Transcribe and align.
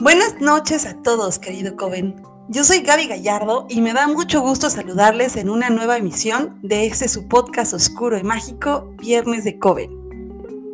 Buenas 0.00 0.40
noches 0.40 0.86
a 0.86 0.94
todos, 1.02 1.38
querido 1.38 1.76
Coven. 1.76 2.22
Yo 2.48 2.64
soy 2.64 2.78
Gaby 2.80 3.06
Gallardo 3.06 3.66
y 3.68 3.82
me 3.82 3.92
da 3.92 4.08
mucho 4.08 4.40
gusto 4.40 4.70
saludarles 4.70 5.36
en 5.36 5.50
una 5.50 5.68
nueva 5.68 5.98
emisión 5.98 6.58
de 6.62 6.86
este 6.86 7.06
su 7.06 7.28
podcast 7.28 7.74
oscuro 7.74 8.16
y 8.16 8.22
mágico, 8.22 8.94
Viernes 8.96 9.44
de 9.44 9.58
Coven. 9.58 9.90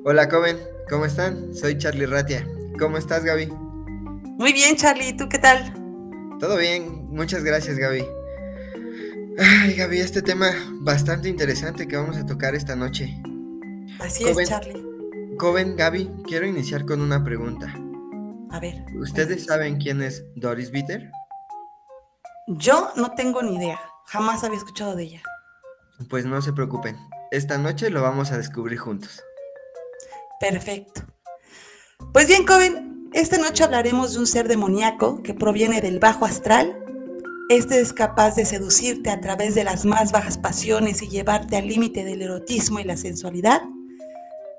Hola 0.04 0.28
Coven, 0.28 0.56
¿cómo 0.88 1.06
están? 1.06 1.52
Soy 1.56 1.76
Charlie 1.76 2.06
Ratia. 2.06 2.46
¿Cómo 2.78 2.98
estás, 2.98 3.24
Gaby? 3.24 3.48
Muy 3.48 4.52
bien, 4.52 4.76
Charlie, 4.76 5.16
¿tú 5.16 5.28
qué 5.28 5.40
tal? 5.40 5.74
Todo 6.38 6.56
bien, 6.56 7.08
muchas 7.10 7.42
gracias, 7.42 7.78
Gaby. 7.78 8.06
Ay, 9.38 9.74
Gaby, 9.74 9.98
este 9.98 10.22
tema 10.22 10.52
bastante 10.82 11.28
interesante 11.28 11.88
que 11.88 11.96
vamos 11.96 12.16
a 12.16 12.24
tocar 12.24 12.54
esta 12.54 12.76
noche. 12.76 13.20
Así 13.98 14.22
es, 14.22 14.48
Charlie. 14.48 14.86
Coven, 15.36 15.74
Gaby, 15.74 16.12
quiero 16.28 16.46
iniciar 16.46 16.86
con 16.86 17.00
una 17.00 17.24
pregunta. 17.24 17.74
A 18.50 18.60
ver. 18.60 18.84
¿Ustedes 18.94 19.44
saben 19.44 19.78
quién 19.78 20.02
es 20.02 20.24
Doris 20.36 20.70
Bitter? 20.70 21.10
Yo 22.48 22.90
no 22.96 23.12
tengo 23.12 23.42
ni 23.42 23.56
idea. 23.56 23.80
Jamás 24.06 24.44
había 24.44 24.58
escuchado 24.58 24.94
de 24.94 25.04
ella. 25.04 25.22
Pues 26.08 26.26
no 26.26 26.40
se 26.42 26.52
preocupen. 26.52 26.96
Esta 27.30 27.58
noche 27.58 27.90
lo 27.90 28.02
vamos 28.02 28.30
a 28.30 28.38
descubrir 28.38 28.78
juntos. 28.78 29.22
Perfecto. 30.38 31.02
Pues 32.12 32.28
bien, 32.28 32.46
Coven, 32.46 33.10
esta 33.14 33.38
noche 33.38 33.64
hablaremos 33.64 34.12
de 34.12 34.20
un 34.20 34.26
ser 34.26 34.46
demoníaco 34.46 35.22
que 35.22 35.34
proviene 35.34 35.80
del 35.80 35.98
bajo 35.98 36.24
astral. 36.24 36.78
Este 37.48 37.80
es 37.80 37.92
capaz 37.92 38.36
de 38.36 38.44
seducirte 38.44 39.10
a 39.10 39.20
través 39.20 39.54
de 39.54 39.64
las 39.64 39.84
más 39.84 40.12
bajas 40.12 40.38
pasiones 40.38 41.02
y 41.02 41.08
llevarte 41.08 41.56
al 41.56 41.66
límite 41.66 42.04
del 42.04 42.22
erotismo 42.22 42.78
y 42.78 42.84
la 42.84 42.96
sensualidad 42.96 43.62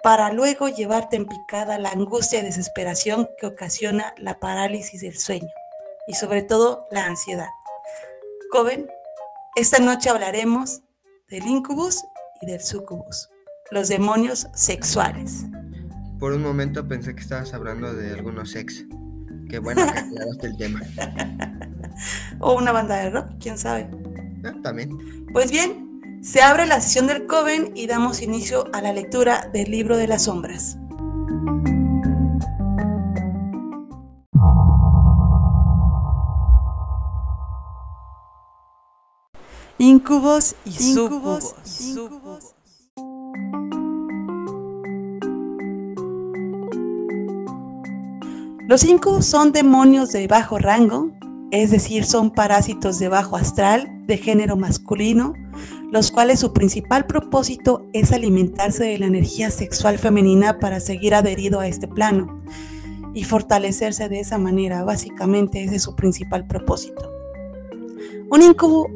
para 0.04 0.32
luego 0.32 0.70
llevarte 0.70 1.16
en 1.16 1.26
picada 1.26 1.78
la 1.78 1.90
angustia 1.90 2.40
y 2.40 2.44
desesperación 2.44 3.30
que 3.40 3.48
ocasiona 3.48 4.13
la 4.18 4.40
parálisis 4.40 5.02
del 5.02 5.18
sueño 5.18 5.49
y 6.08 6.13
sobre 6.13 6.41
todo 6.41 6.88
la 6.91 7.05
ansiedad. 7.05 7.49
Joven, 8.52 8.88
esta 9.55 9.80
noche 9.80 10.10
hablaremos 10.10 10.82
del 11.30 11.46
incubus 11.46 12.04
y 12.41 12.46
del 12.46 12.62
sucubus, 12.62 13.30
los 13.71 13.90
demonios 13.90 14.48
sexuales. 14.54 15.46
Por 16.20 16.34
un 16.34 16.41
momento 16.41 16.88
pensé 16.88 17.14
que 17.14 17.21
estabas 17.21 17.54
hablando 17.54 17.93
de 17.93 18.14
algunos 18.14 18.52
sex. 18.52 18.86
Qué 19.49 19.60
bueno 19.60 19.86
que 19.86 19.99
aclaraste 19.99 20.48
el 20.48 20.58
tema. 20.58 20.82
o 22.40 22.55
una 22.55 22.71
banda 22.71 22.98
de 22.98 23.10
rock, 23.10 23.32
quién 23.40 23.58
sabe. 23.58 23.90
Ah, 24.43 24.54
también. 24.64 25.26
Pues 25.32 25.52
bien, 25.52 25.87
se 26.21 26.41
abre 26.41 26.65
la 26.65 26.82
sesión 26.82 27.07
del 27.07 27.26
Coven 27.26 27.71
y 27.76 27.87
damos 27.87 28.21
inicio 28.21 28.65
a 28.73 28.82
la 28.82 28.93
lectura 28.93 29.49
del 29.54 29.71
libro 29.71 29.98
de 29.98 30.07
las 30.07 30.24
sombras. 30.24 30.77
Incubos 39.79 40.55
y 40.65 40.71
sucubos. 40.71 41.55
Los 48.68 48.84
incubos 48.84 49.26
son 49.26 49.52
demonios 49.54 50.12
de 50.12 50.27
bajo 50.27 50.57
rango, 50.57 51.12
es 51.52 51.71
decir, 51.71 52.04
son 52.04 52.31
parásitos 52.31 52.99
de 52.99 53.07
bajo 53.07 53.37
astral, 53.37 54.05
de 54.07 54.18
género 54.18 54.57
masculino, 54.57 55.34
los 55.91 56.12
cuales 56.12 56.40
su 56.40 56.54
principal 56.54 57.05
propósito 57.05 57.85
es 57.93 58.12
alimentarse 58.12 58.84
de 58.84 58.98
la 58.98 59.05
energía 59.05 59.52
sexual 59.52 59.98
femenina 59.98 60.60
para 60.60 60.80
seguir 60.80 61.16
adherido 61.16 61.60
a 61.60 61.68
este 61.68 61.88
plano 61.88 62.41
y 63.13 63.24
fortalecerse 63.24 64.09
de 64.09 64.19
esa 64.19 64.38
manera. 64.38 64.84
Básicamente 64.84 65.63
ese 65.63 65.78
es 65.78 65.84
su 65.84 65.96
principal 65.96 66.46
propósito. 66.46 67.09
Un 68.30 68.42
incubo 68.42 68.90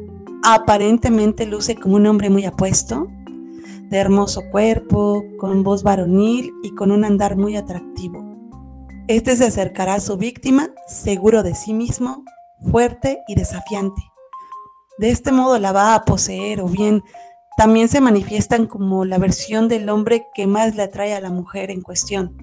aparentemente 0.44 1.46
luce 1.46 1.76
como 1.76 1.96
un 1.96 2.06
hombre 2.06 2.28
muy 2.28 2.44
apuesto, 2.44 3.08
de 3.88 3.98
hermoso 3.98 4.42
cuerpo, 4.50 5.24
con 5.38 5.62
voz 5.62 5.82
varonil 5.82 6.52
y 6.62 6.74
con 6.74 6.90
un 6.90 7.04
andar 7.04 7.36
muy 7.36 7.56
atractivo. 7.56 8.22
Este 9.08 9.36
se 9.36 9.46
acercará 9.46 9.94
a 9.94 10.00
su 10.00 10.16
víctima 10.16 10.70
seguro 10.86 11.42
de 11.42 11.54
sí 11.54 11.72
mismo, 11.72 12.22
fuerte 12.70 13.18
y 13.26 13.34
desafiante 13.34 14.11
de 14.98 15.10
este 15.10 15.32
modo 15.32 15.58
la 15.58 15.72
va 15.72 15.94
a 15.94 16.04
poseer 16.04 16.60
o 16.60 16.66
bien 16.66 17.02
también 17.56 17.88
se 17.88 18.00
manifiestan 18.00 18.66
como 18.66 19.04
la 19.04 19.18
versión 19.18 19.68
del 19.68 19.88
hombre 19.88 20.26
que 20.34 20.46
más 20.46 20.74
le 20.74 20.84
atrae 20.84 21.14
a 21.14 21.20
la 21.20 21.30
mujer 21.30 21.70
en 21.70 21.82
cuestión. 21.82 22.34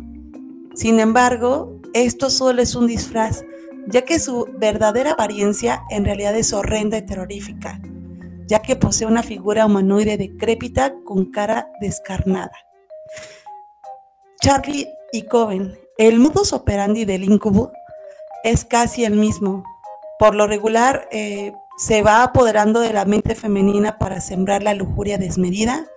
Sin 0.75 0.99
embargo, 0.99 1.79
esto 1.93 2.29
solo 2.29 2.61
es 2.61 2.75
un 2.75 2.87
disfraz, 2.87 3.43
ya 3.87 4.03
que 4.03 4.19
su 4.19 4.47
verdadera 4.57 5.13
apariencia 5.13 5.83
en 5.89 6.05
realidad 6.05 6.35
es 6.35 6.53
horrenda 6.53 6.97
y 6.97 7.05
terrorífica, 7.05 7.81
ya 8.45 8.61
que 8.61 8.75
posee 8.75 9.07
una 9.07 9.23
figura 9.23 9.65
humanoide 9.65 10.17
decrépita 10.17 10.93
con 11.03 11.25
cara 11.31 11.71
descarnada. 11.81 12.51
Charlie 14.41 14.87
y 15.11 15.23
Coven, 15.23 15.77
el 15.97 16.19
modus 16.19 16.53
operandi 16.53 17.03
del 17.03 17.23
incubo 17.23 17.71
es 18.43 18.63
casi 18.63 19.03
el 19.03 19.15
mismo. 19.15 19.63
Por 20.17 20.35
lo 20.35 20.47
regular, 20.47 21.09
eh, 21.11 21.51
se 21.79 22.01
va 22.01 22.23
apoderando 22.23 22.81
de 22.81 22.91
la 22.91 23.05
mente 23.05 23.35
femenina 23.35 23.97
para 23.97 24.19
sembrar 24.19 24.61
la 24.63 24.73
lujuria 24.73 25.17
desmedida, 25.17 25.87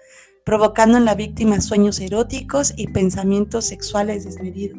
provocando 0.44 0.96
en 0.96 1.04
la 1.04 1.16
víctima 1.16 1.60
sueños 1.60 1.98
eróticos 1.98 2.72
y 2.76 2.86
pensamientos 2.86 3.64
sexuales 3.64 4.24
desmedidos. 4.24 4.78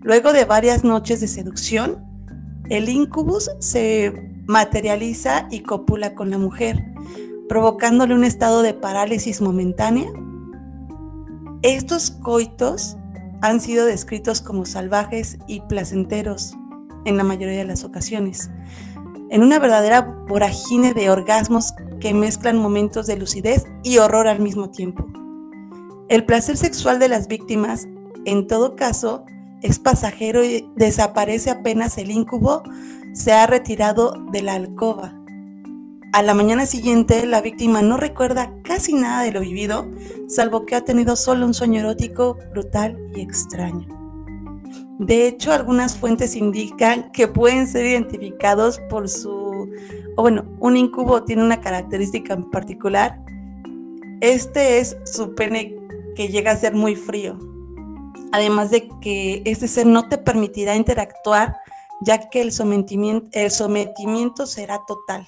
Luego 0.00 0.32
de 0.32 0.46
varias 0.46 0.82
noches 0.82 1.20
de 1.20 1.28
seducción, 1.28 2.02
el 2.70 2.88
incubus 2.88 3.50
se 3.58 4.32
materializa 4.46 5.46
y 5.50 5.60
copula 5.60 6.14
con 6.14 6.30
la 6.30 6.38
mujer, 6.38 6.82
provocándole 7.46 8.14
un 8.14 8.24
estado 8.24 8.62
de 8.62 8.72
parálisis 8.72 9.42
momentánea. 9.42 10.10
Estos 11.60 12.12
coitos 12.12 12.96
han 13.42 13.60
sido 13.60 13.84
descritos 13.84 14.40
como 14.40 14.64
salvajes 14.64 15.36
y 15.46 15.60
placenteros 15.60 16.56
en 17.04 17.18
la 17.18 17.24
mayoría 17.24 17.58
de 17.58 17.64
las 17.66 17.84
ocasiones, 17.84 18.50
en 19.30 19.42
una 19.42 19.58
verdadera 19.58 20.02
vorágine 20.28 20.92
de 20.92 21.08
orgasmos 21.08 21.72
que 22.00 22.12
mezclan 22.12 22.58
momentos 22.58 23.06
de 23.06 23.16
lucidez 23.16 23.66
y 23.82 23.98
horror 23.98 24.26
al 24.28 24.40
mismo 24.40 24.70
tiempo. 24.70 25.06
El 26.08 26.24
placer 26.24 26.56
sexual 26.56 26.98
de 26.98 27.08
las 27.08 27.28
víctimas, 27.28 27.86
en 28.24 28.48
todo 28.48 28.74
caso, 28.74 29.24
es 29.62 29.78
pasajero 29.78 30.44
y 30.44 30.68
desaparece 30.74 31.50
apenas 31.50 31.96
el 31.98 32.10
incubo 32.10 32.62
se 33.12 33.32
ha 33.32 33.46
retirado 33.46 34.14
de 34.32 34.42
la 34.42 34.54
alcoba. 34.54 35.14
A 36.12 36.22
la 36.22 36.34
mañana 36.34 36.66
siguiente, 36.66 37.24
la 37.24 37.40
víctima 37.40 37.82
no 37.82 37.96
recuerda 37.96 38.52
casi 38.64 38.94
nada 38.94 39.22
de 39.22 39.30
lo 39.30 39.40
vivido, 39.40 39.88
salvo 40.26 40.66
que 40.66 40.74
ha 40.74 40.84
tenido 40.84 41.14
solo 41.14 41.46
un 41.46 41.54
sueño 41.54 41.80
erótico 41.80 42.36
brutal 42.52 42.98
y 43.14 43.20
extraño. 43.20 43.99
De 45.00 45.26
hecho, 45.26 45.50
algunas 45.50 45.96
fuentes 45.96 46.36
indican 46.36 47.10
que 47.12 47.26
pueden 47.26 47.66
ser 47.66 47.86
identificados 47.86 48.80
por 48.90 49.08
su, 49.08 49.66
o 50.16 50.22
bueno, 50.22 50.44
un 50.58 50.76
incubo 50.76 51.24
tiene 51.24 51.42
una 51.42 51.62
característica 51.62 52.34
en 52.34 52.50
particular. 52.50 53.18
Este 54.20 54.78
es 54.78 54.98
su 55.04 55.34
pene 55.34 55.74
que 56.14 56.28
llega 56.28 56.50
a 56.50 56.56
ser 56.56 56.74
muy 56.74 56.96
frío. 56.96 57.38
Además 58.32 58.70
de 58.70 58.90
que 59.00 59.40
este 59.46 59.68
ser 59.68 59.86
no 59.86 60.06
te 60.06 60.18
permitirá 60.18 60.76
interactuar 60.76 61.56
ya 62.02 62.28
que 62.28 62.42
el 62.42 62.52
sometimiento, 62.52 63.26
el 63.32 63.50
sometimiento 63.50 64.44
será 64.44 64.82
total. 64.86 65.26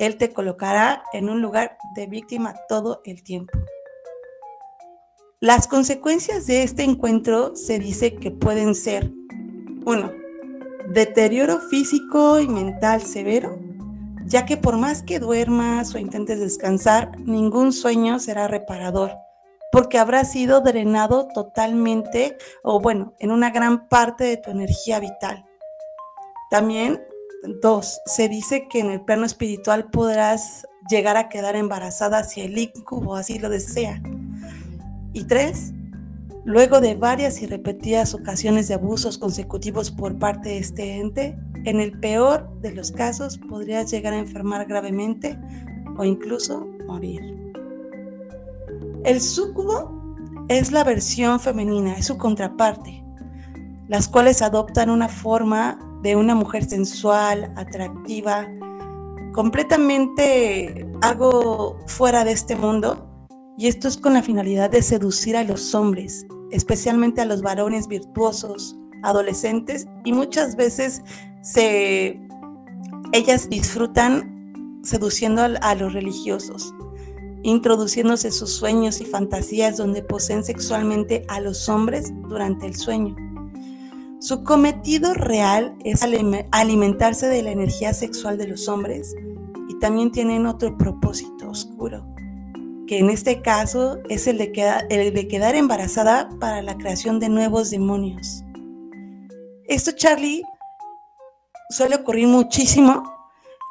Él 0.00 0.16
te 0.16 0.32
colocará 0.32 1.04
en 1.12 1.30
un 1.30 1.40
lugar 1.40 1.78
de 1.94 2.08
víctima 2.08 2.56
todo 2.68 3.02
el 3.04 3.22
tiempo. 3.22 3.56
Las 5.42 5.66
consecuencias 5.66 6.46
de 6.46 6.62
este 6.62 6.82
encuentro 6.82 7.56
se 7.56 7.78
dice 7.78 8.14
que 8.16 8.30
pueden 8.30 8.74
ser, 8.74 9.10
uno, 9.86 10.12
deterioro 10.90 11.60
físico 11.60 12.40
y 12.40 12.46
mental 12.46 13.00
severo, 13.00 13.58
ya 14.26 14.44
que 14.44 14.58
por 14.58 14.76
más 14.76 15.02
que 15.02 15.18
duermas 15.18 15.94
o 15.94 15.98
intentes 15.98 16.40
descansar, 16.40 17.18
ningún 17.20 17.72
sueño 17.72 18.18
será 18.18 18.48
reparador, 18.48 19.12
porque 19.72 19.96
habrá 19.96 20.26
sido 20.26 20.60
drenado 20.60 21.28
totalmente 21.28 22.36
o 22.62 22.78
bueno, 22.78 23.14
en 23.18 23.30
una 23.30 23.48
gran 23.48 23.88
parte 23.88 24.24
de 24.24 24.36
tu 24.36 24.50
energía 24.50 25.00
vital. 25.00 25.46
También, 26.50 27.02
dos, 27.62 28.02
se 28.04 28.28
dice 28.28 28.68
que 28.68 28.80
en 28.80 28.90
el 28.90 29.00
plano 29.00 29.24
espiritual 29.24 29.88
podrás 29.90 30.66
llegar 30.90 31.16
a 31.16 31.30
quedar 31.30 31.56
embarazada 31.56 32.24
si 32.24 32.42
el 32.42 32.58
incubo 32.58 33.16
así 33.16 33.38
lo 33.38 33.48
desea. 33.48 34.02
Y 35.12 35.24
tres, 35.24 35.72
luego 36.44 36.80
de 36.80 36.94
varias 36.94 37.42
y 37.42 37.46
repetidas 37.46 38.14
ocasiones 38.14 38.68
de 38.68 38.74
abusos 38.74 39.18
consecutivos 39.18 39.90
por 39.90 40.18
parte 40.18 40.50
de 40.50 40.58
este 40.58 40.96
ente, 40.96 41.38
en 41.64 41.80
el 41.80 41.98
peor 41.98 42.48
de 42.60 42.72
los 42.72 42.90
casos 42.92 43.38
podrías 43.38 43.90
llegar 43.90 44.14
a 44.14 44.18
enfermar 44.18 44.66
gravemente 44.66 45.38
o 45.98 46.04
incluso 46.04 46.66
morir. 46.86 47.52
El 49.04 49.20
súcubo 49.20 50.00
es 50.48 50.72
la 50.72 50.84
versión 50.84 51.40
femenina, 51.40 51.94
es 51.94 52.06
su 52.06 52.16
contraparte. 52.18 53.02
las 53.88 54.06
cuales 54.06 54.40
adoptan 54.40 54.88
una 54.88 55.08
forma 55.08 55.76
de 56.02 56.14
una 56.14 56.36
mujer 56.36 56.64
sensual, 56.64 57.52
atractiva, 57.56 58.46
completamente 59.32 60.86
algo 61.02 61.76
fuera 61.88 62.24
de 62.24 62.30
este 62.30 62.54
mundo, 62.54 63.09
y 63.60 63.66
esto 63.66 63.88
es 63.88 63.98
con 63.98 64.14
la 64.14 64.22
finalidad 64.22 64.70
de 64.70 64.80
seducir 64.80 65.36
a 65.36 65.44
los 65.44 65.74
hombres, 65.74 66.26
especialmente 66.50 67.20
a 67.20 67.26
los 67.26 67.42
varones 67.42 67.88
virtuosos, 67.88 68.74
adolescentes, 69.02 69.86
y 70.02 70.14
muchas 70.14 70.56
veces 70.56 71.02
ellas 73.12 73.50
disfrutan 73.50 74.80
seduciendo 74.82 75.42
a 75.42 75.74
los 75.74 75.92
religiosos 75.92 76.72
introduciéndose 77.42 78.30
sus 78.30 78.50
sueños 78.50 79.02
y 79.02 79.04
fantasías 79.04 79.76
donde 79.76 80.02
poseen 80.02 80.42
sexualmente 80.42 81.24
a 81.28 81.40
los 81.40 81.68
hombres 81.68 82.12
durante 82.28 82.66
el 82.66 82.76
sueño. 82.76 83.14
Su 84.20 84.42
cometido 84.42 85.12
real 85.12 85.74
es 85.84 86.02
alimentarse 86.50 87.26
de 87.28 87.42
la 87.42 87.50
energía 87.50 87.92
sexual 87.92 88.38
de 88.38 88.48
los 88.48 88.68
hombres 88.68 89.14
y 89.68 89.78
también 89.78 90.12
tienen 90.12 90.46
otro 90.46 90.76
propósito 90.76 91.50
oscuro, 91.50 92.06
que 92.90 92.98
en 92.98 93.08
este 93.08 93.40
caso 93.40 94.00
es 94.08 94.26
el 94.26 94.36
de, 94.36 94.50
el 94.90 95.14
de 95.14 95.28
quedar 95.28 95.54
embarazada 95.54 96.28
para 96.40 96.60
la 96.60 96.76
creación 96.76 97.20
de 97.20 97.28
nuevos 97.28 97.70
demonios. 97.70 98.42
Esto, 99.68 99.92
Charlie, 99.92 100.42
suele 101.68 101.94
ocurrir 101.94 102.26
muchísimo 102.26 103.04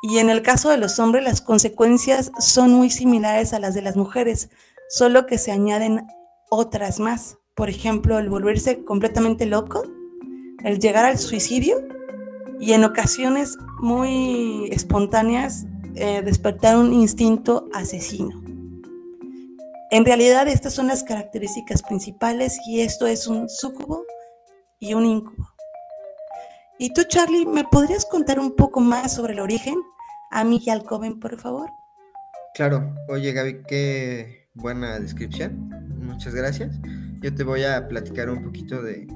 y 0.03 0.19
en 0.19 0.29
el 0.29 0.41
caso 0.41 0.69
de 0.69 0.77
los 0.77 0.99
hombres, 0.99 1.25
las 1.25 1.41
consecuencias 1.41 2.31
son 2.39 2.71
muy 2.71 2.89
similares 2.89 3.51
a 3.51 3.59
las 3.59 3.73
de 3.73 3.81
las 3.81 3.97
mujeres, 3.97 4.51
solo 4.87 5.25
que 5.25 5.37
se 5.37 5.51
añaden 5.51 6.07
otras 6.49 7.01
más. 7.01 7.39
Por 7.55 7.69
ejemplo, 7.69 8.19
el 8.19 8.29
volverse 8.29 8.85
completamente 8.85 9.45
loco, 9.45 9.83
el 10.63 10.79
llegar 10.79 11.03
al 11.03 11.17
suicidio 11.17 11.85
y 12.57 12.71
en 12.71 12.85
ocasiones 12.85 13.57
muy 13.81 14.69
espontáneas 14.71 15.65
eh, 15.95 16.21
despertar 16.23 16.77
un 16.77 16.93
instinto 16.93 17.67
asesino. 17.73 18.48
En 19.91 20.05
realidad 20.05 20.47
estas 20.47 20.73
son 20.73 20.87
las 20.87 21.03
características 21.03 21.81
principales 21.81 22.59
y 22.67 22.81
esto 22.81 23.07
es 23.07 23.25
un 23.25 23.49
súcubo 23.49 24.05
y 24.79 24.93
un 24.93 25.05
incubo. 25.05 25.49
Y 26.77 26.93
tú, 26.93 27.01
Charlie, 27.07 27.47
¿me 27.47 27.63
podrías 27.63 28.05
contar 28.05 28.39
un 28.39 28.55
poco 28.55 28.81
más 28.81 29.15
sobre 29.15 29.33
el 29.33 29.39
origen? 29.39 29.75
A 30.29 30.43
mí 30.43 30.61
y 30.63 30.69
al 30.69 30.85
joven, 30.85 31.19
por 31.19 31.39
favor. 31.39 31.69
Claro. 32.53 32.95
Oye, 33.07 33.33
Gaby, 33.33 33.63
qué 33.67 34.47
buena 34.53 34.99
descripción. 34.99 35.69
Muchas 35.99 36.35
gracias. 36.35 36.79
Yo 37.21 37.33
te 37.33 37.43
voy 37.43 37.63
a 37.63 37.87
platicar 37.87 38.29
un 38.29 38.43
poquito 38.43 38.83
de 38.83 39.07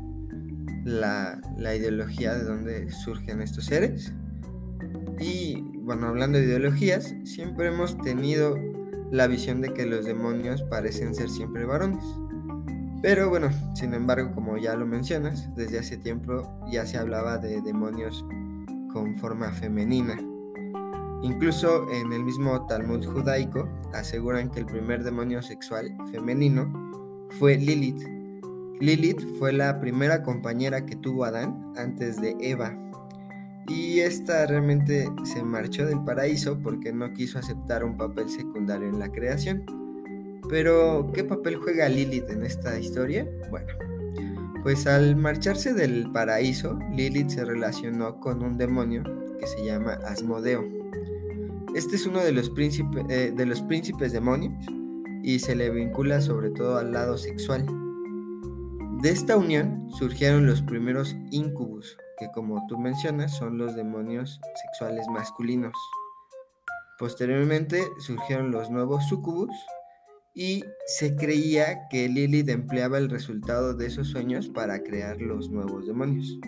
la, 0.86 1.40
la 1.56 1.76
ideología 1.76 2.34
de 2.34 2.46
dónde 2.46 2.92
surgen 2.92 3.44
estos 3.44 3.66
seres. 3.66 4.12
Y 5.20 5.62
bueno, 5.82 6.08
hablando 6.08 6.40
de 6.40 6.46
ideologías, 6.46 7.14
siempre 7.26 7.68
hemos 7.68 7.96
tenido 8.00 8.56
la 9.14 9.28
visión 9.28 9.62
de 9.62 9.72
que 9.72 9.86
los 9.86 10.06
demonios 10.06 10.64
parecen 10.64 11.14
ser 11.14 11.30
siempre 11.30 11.66
varones. 11.66 12.04
Pero 13.04 13.30
bueno, 13.30 13.52
sin 13.76 13.94
embargo, 13.94 14.32
como 14.34 14.58
ya 14.58 14.76
lo 14.76 14.88
mencionas, 14.88 15.54
desde 15.56 15.78
hace 15.78 15.98
tiempo 15.98 16.42
ya 16.72 16.84
se 16.88 16.98
hablaba 16.98 17.38
de 17.38 17.62
demonios 17.62 18.26
con 18.92 19.16
forma 19.18 19.52
femenina. 19.52 20.18
Incluso 21.22 21.88
en 21.92 22.12
el 22.12 22.24
mismo 22.24 22.66
Talmud 22.66 23.06
judaico 23.06 23.70
aseguran 23.94 24.50
que 24.50 24.62
el 24.62 24.66
primer 24.66 25.04
demonio 25.04 25.44
sexual 25.44 25.96
femenino 26.12 26.74
fue 27.38 27.56
Lilith. 27.56 28.02
Lilith 28.80 29.22
fue 29.38 29.54
la 29.54 29.80
primera 29.80 30.24
compañera 30.24 30.88
que 30.88 30.96
tuvo 30.96 31.26
Adán 31.26 31.72
antes 31.78 32.20
de 32.20 32.36
Eva. 32.40 32.76
Y 33.68 34.00
esta 34.00 34.46
realmente 34.46 35.10
se 35.24 35.44
marchó 35.44 35.86
del 35.86 36.04
paraíso 36.04 36.60
porque 36.62 36.92
no 36.92 37.14
quiso 37.14 37.40
aceptar 37.40 37.84
un 37.84 37.98
papel 37.98 38.30
secundario 38.30 38.90
en 38.90 39.00
la 39.00 39.12
creación. 39.12 39.64
Pero, 40.50 41.10
¿qué 41.14 41.24
papel 41.24 41.56
juega 41.56 41.88
Lilith 41.88 42.30
en 42.30 42.44
esta 42.44 42.78
historia? 42.78 43.28
Bueno, 43.50 43.74
pues 44.64 44.86
al 44.88 45.16
marcharse 45.16 45.74
del 45.74 46.12
paraíso, 46.12 46.78
Lilith 46.92 47.30
se 47.30 47.46
relacionó 47.46 48.20
con 48.20 48.44
un 48.44 48.58
demonio 48.58 49.04
que 49.40 49.48
se 49.48 49.64
llama 49.64 49.94
Asmodeo. 50.06 50.64
Este 51.76 51.96
es 51.96 52.06
uno 52.06 52.20
de 52.20 52.34
los, 52.34 52.52
eh, 53.10 53.34
de 53.36 53.46
los 53.46 53.62
príncipes 53.62 54.12
demonios 54.12 54.54
y 55.24 55.40
se 55.40 55.56
le 55.56 55.70
vincula 55.70 56.22
sobre 56.22 56.50
todo 56.50 56.78
al 56.78 56.92
lado 56.92 57.18
sexual. 57.18 57.66
De 59.02 59.10
esta 59.10 59.38
unión 59.38 59.90
surgieron 59.90 60.46
los 60.46 60.62
primeros 60.62 61.16
incubus, 61.32 61.98
que 62.24 62.32
como 62.32 62.66
tú 62.68 62.78
mencionas 62.78 63.36
son 63.36 63.58
los 63.58 63.76
demonios 63.76 64.40
sexuales 64.62 65.06
masculinos. 65.10 65.74
Posteriormente 66.98 67.84
surgieron 68.00 68.52
los 68.52 68.70
nuevos 68.70 69.06
sucubus, 69.08 69.52
y 70.36 70.64
se 70.88 71.16
creía 71.16 71.88
que 71.90 72.10
Lilith 72.10 72.50
empleaba 72.50 72.98
el 72.98 73.10
resultado 73.10 73.76
de 73.76 73.86
esos 73.86 74.08
sueños 74.08 74.50
para 74.50 74.82
crear 74.82 75.22
los 75.22 75.50
nuevos 75.50 75.86
demonios. 75.86 76.40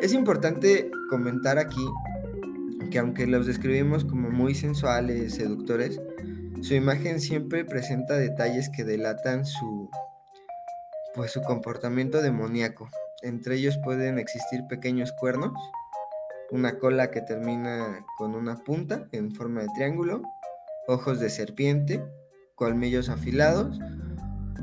Es 0.00 0.12
importante 0.12 0.90
comentar 1.08 1.58
aquí 1.58 1.86
que 2.90 2.98
aunque 2.98 3.26
los 3.26 3.46
describimos 3.46 4.04
como 4.04 4.30
muy 4.30 4.54
sensuales, 4.54 5.34
seductores, 5.34 6.00
su 6.62 6.74
imagen 6.74 7.20
siempre 7.20 7.64
presenta 7.64 8.16
detalles 8.16 8.70
que 8.70 8.82
delatan 8.82 9.44
su 9.46 9.88
pues 11.14 11.32
su 11.32 11.42
comportamiento 11.42 12.22
demoníaco. 12.22 12.88
Entre 13.22 13.56
ellos 13.56 13.78
pueden 13.82 14.18
existir 14.18 14.60
pequeños 14.68 15.12
cuernos, 15.12 15.52
una 16.52 16.78
cola 16.78 17.10
que 17.10 17.20
termina 17.20 18.04
con 18.16 18.34
una 18.34 18.56
punta 18.56 19.08
en 19.10 19.32
forma 19.32 19.62
de 19.62 19.68
triángulo, 19.74 20.22
ojos 20.86 21.18
de 21.18 21.28
serpiente, 21.28 22.04
colmillos 22.54 23.08
afilados. 23.08 23.78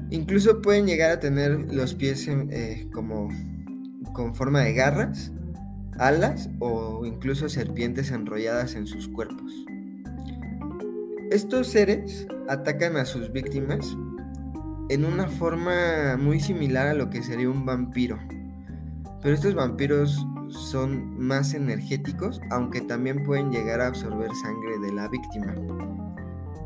Incluso 0.10 0.62
pueden 0.62 0.88
llegar 0.88 1.12
a 1.12 1.20
tener 1.20 1.74
los 1.74 1.96
pies 1.96 2.28
eh, 2.30 2.88
como 2.94 3.28
con 4.14 4.34
forma 4.34 4.62
de 4.62 4.74
garras, 4.74 5.34
alas 6.00 6.50
o 6.60 7.06
incluso 7.06 7.50
serpientes 7.50 8.12
enrolladas 8.12 8.76
en 8.76 8.88
sus 8.88 9.10
cuerpos. 9.10 9.52
Estos 11.30 11.68
seres 11.68 12.26
atacan 12.48 12.96
a 12.96 13.04
sus 13.04 13.34
víctimas 13.34 13.98
en 14.90 15.04
una 15.04 15.28
forma 15.28 16.16
muy 16.18 16.40
similar 16.40 16.88
a 16.88 16.94
lo 16.94 17.10
que 17.10 17.22
sería 17.22 17.50
un 17.50 17.66
vampiro. 17.66 18.18
Pero 19.26 19.34
estos 19.34 19.56
vampiros 19.56 20.24
son 20.50 21.18
más 21.18 21.56
energéticos, 21.56 22.40
aunque 22.52 22.80
también 22.82 23.24
pueden 23.24 23.50
llegar 23.50 23.82
a 23.82 23.88
absorber 23.88 24.30
sangre 24.36 24.78
de 24.78 24.94
la 24.94 25.08
víctima. 25.08 25.56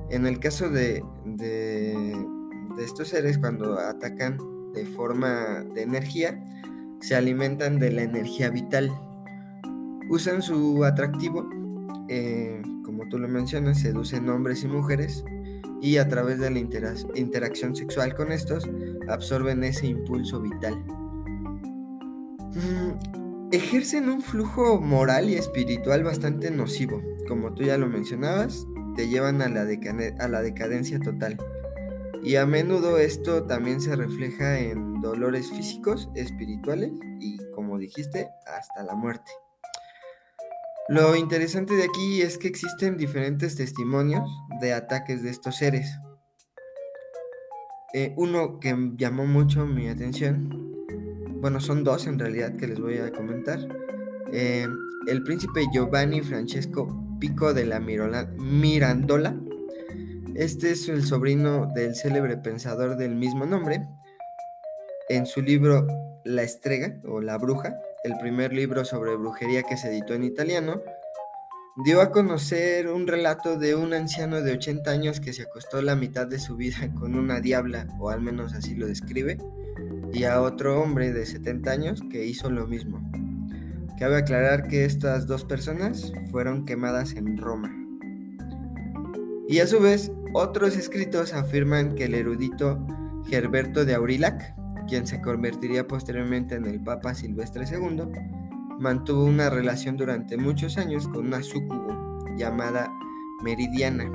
En 0.09 0.27
el 0.27 0.41
caso 0.41 0.69
de, 0.69 1.01
estos 2.77 3.07
seres, 3.07 3.37
cuando 3.37 3.79
atacan 3.79 4.37
de 4.73 4.85
forma 4.85 5.63
de 5.73 5.83
energía, 5.83 6.37
se 6.99 7.15
alimentan 7.15 7.79
de 7.79 7.93
la 7.93 8.01
energía 8.01 8.49
vital. 8.49 8.91
Usan 10.09 10.41
su 10.41 10.83
atractivo, 10.83 11.49
eh, 12.09 12.61
como 12.83 13.07
tú 13.07 13.19
lo 13.19 13.29
mencionas, 13.29 13.79
seducen 13.79 14.27
hombres 14.27 14.65
y 14.65 14.67
mujeres 14.67 15.23
y 15.81 15.95
a 15.95 16.09
través 16.09 16.39
de 16.39 16.49
la 16.49 16.59
interacción 16.59 17.73
sexual 17.73 18.13
con 18.15 18.33
estos 18.33 18.69
absorben 19.07 19.63
ese 19.63 19.87
impulso 19.87 20.41
vital. 20.41 20.77
Mm, 22.55 23.49
ejercen 23.51 24.09
un 24.09 24.21
flujo 24.21 24.79
moral 24.81 25.29
y 25.29 25.35
espiritual 25.35 26.03
bastante 26.03 26.49
nocivo, 26.49 27.01
como 27.27 27.53
tú 27.53 27.63
ya 27.63 27.77
lo 27.77 27.87
mencionabas, 27.87 28.65
te 28.95 29.07
llevan 29.07 29.41
a 29.41 29.49
la, 29.49 29.65
decadencia 29.65 30.99
total. 30.99 31.37
Y 32.23 32.35
a 32.35 32.45
menudo 32.45 32.97
esto 32.97 33.43
también 33.43 33.79
se 33.79 33.95
refleja 33.95 34.59
en 34.59 34.99
dolores 35.01 35.49
físicos, 35.51 36.09
espirituales 36.15 36.91
y, 37.19 37.37
como 37.53 37.77
dijiste, 37.77 38.29
hasta 38.45 38.83
la 38.83 38.95
muerte. 38.95 39.31
Lo 40.89 41.15
interesante 41.15 41.75
de 41.75 41.83
aquí 41.83 42.21
es 42.21 42.37
que 42.39 42.47
existen 42.47 42.97
diferentes 42.97 43.55
testimonios 43.55 44.27
de 44.59 44.73
ataques 44.73 45.21
de 45.21 45.29
estos 45.29 45.57
seres. 45.57 45.87
Eh, 47.93 48.13
uno 48.17 48.59
que 48.59 48.75
llamó 48.97 49.25
mucho 49.25 49.65
mi 49.65 49.87
atención, 49.87 50.78
bueno, 51.41 51.59
son 51.59 51.83
dos 51.83 52.07
en 52.07 52.19
realidad 52.19 52.55
que 52.55 52.67
les 52.67 52.79
voy 52.79 52.97
a 52.97 53.11
comentar. 53.11 53.59
Eh, 54.31 54.67
el 55.07 55.23
príncipe 55.23 55.65
Giovanni 55.73 56.21
Francesco 56.21 56.87
Pico 57.19 57.53
de 57.53 57.65
la 57.65 57.79
Mirandola. 57.79 59.35
Este 60.35 60.71
es 60.71 60.87
el 60.89 61.03
sobrino 61.03 61.67
del 61.73 61.95
célebre 61.95 62.37
pensador 62.37 62.97
del 62.97 63.15
mismo 63.15 63.45
nombre. 63.45 63.87
En 65.09 65.25
su 65.25 65.41
libro 65.41 65.87
La 66.23 66.43
Estrega 66.43 66.95
o 67.05 67.21
La 67.21 67.37
Bruja, 67.37 67.75
el 68.03 68.17
primer 68.19 68.53
libro 68.53 68.85
sobre 68.85 69.15
brujería 69.15 69.63
que 69.63 69.77
se 69.77 69.89
editó 69.89 70.13
en 70.13 70.23
italiano, 70.23 70.81
dio 71.83 72.01
a 72.01 72.11
conocer 72.11 72.87
un 72.89 73.07
relato 73.07 73.57
de 73.57 73.75
un 73.75 73.93
anciano 73.93 74.41
de 74.41 74.53
80 74.53 74.91
años 74.91 75.19
que 75.19 75.33
se 75.33 75.43
acostó 75.43 75.81
la 75.81 75.95
mitad 75.95 76.27
de 76.27 76.39
su 76.39 76.55
vida 76.55 76.93
con 76.99 77.15
una 77.15 77.39
diabla, 77.39 77.87
o 77.99 78.09
al 78.09 78.21
menos 78.21 78.53
así 78.53 78.75
lo 78.75 78.87
describe, 78.87 79.37
y 80.13 80.23
a 80.23 80.41
otro 80.41 80.81
hombre 80.81 81.13
de 81.13 81.25
70 81.25 81.71
años 81.71 82.03
que 82.09 82.25
hizo 82.25 82.49
lo 82.49 82.67
mismo. 82.67 83.01
Cabe 83.99 84.17
aclarar 84.17 84.67
que 84.67 84.85
estas 84.85 85.27
dos 85.27 85.43
personas 85.43 86.13
fueron 86.31 86.65
quemadas 86.65 87.13
en 87.15 87.37
Roma. 87.37 87.75
Y 89.47 89.59
a 89.59 89.67
su 89.67 89.79
vez, 89.79 90.11
otros 90.33 90.77
escritos 90.77 91.33
afirman 91.33 91.95
que 91.95 92.05
el 92.05 92.15
erudito 92.15 92.79
Gerberto 93.27 93.83
de 93.83 93.95
Aurillac, 93.95 94.55
quien 94.87 95.05
se 95.05 95.21
convertiría 95.21 95.87
posteriormente 95.87 96.55
en 96.55 96.65
el 96.65 96.81
Papa 96.81 97.13
Silvestre 97.13 97.65
II, 97.69 98.03
mantuvo 98.79 99.25
una 99.25 99.49
relación 99.49 99.97
durante 99.97 100.37
muchos 100.37 100.77
años 100.77 101.07
con 101.07 101.27
una 101.27 101.43
súcubo 101.43 102.25
llamada 102.37 102.91
Meridiana. 103.43 104.09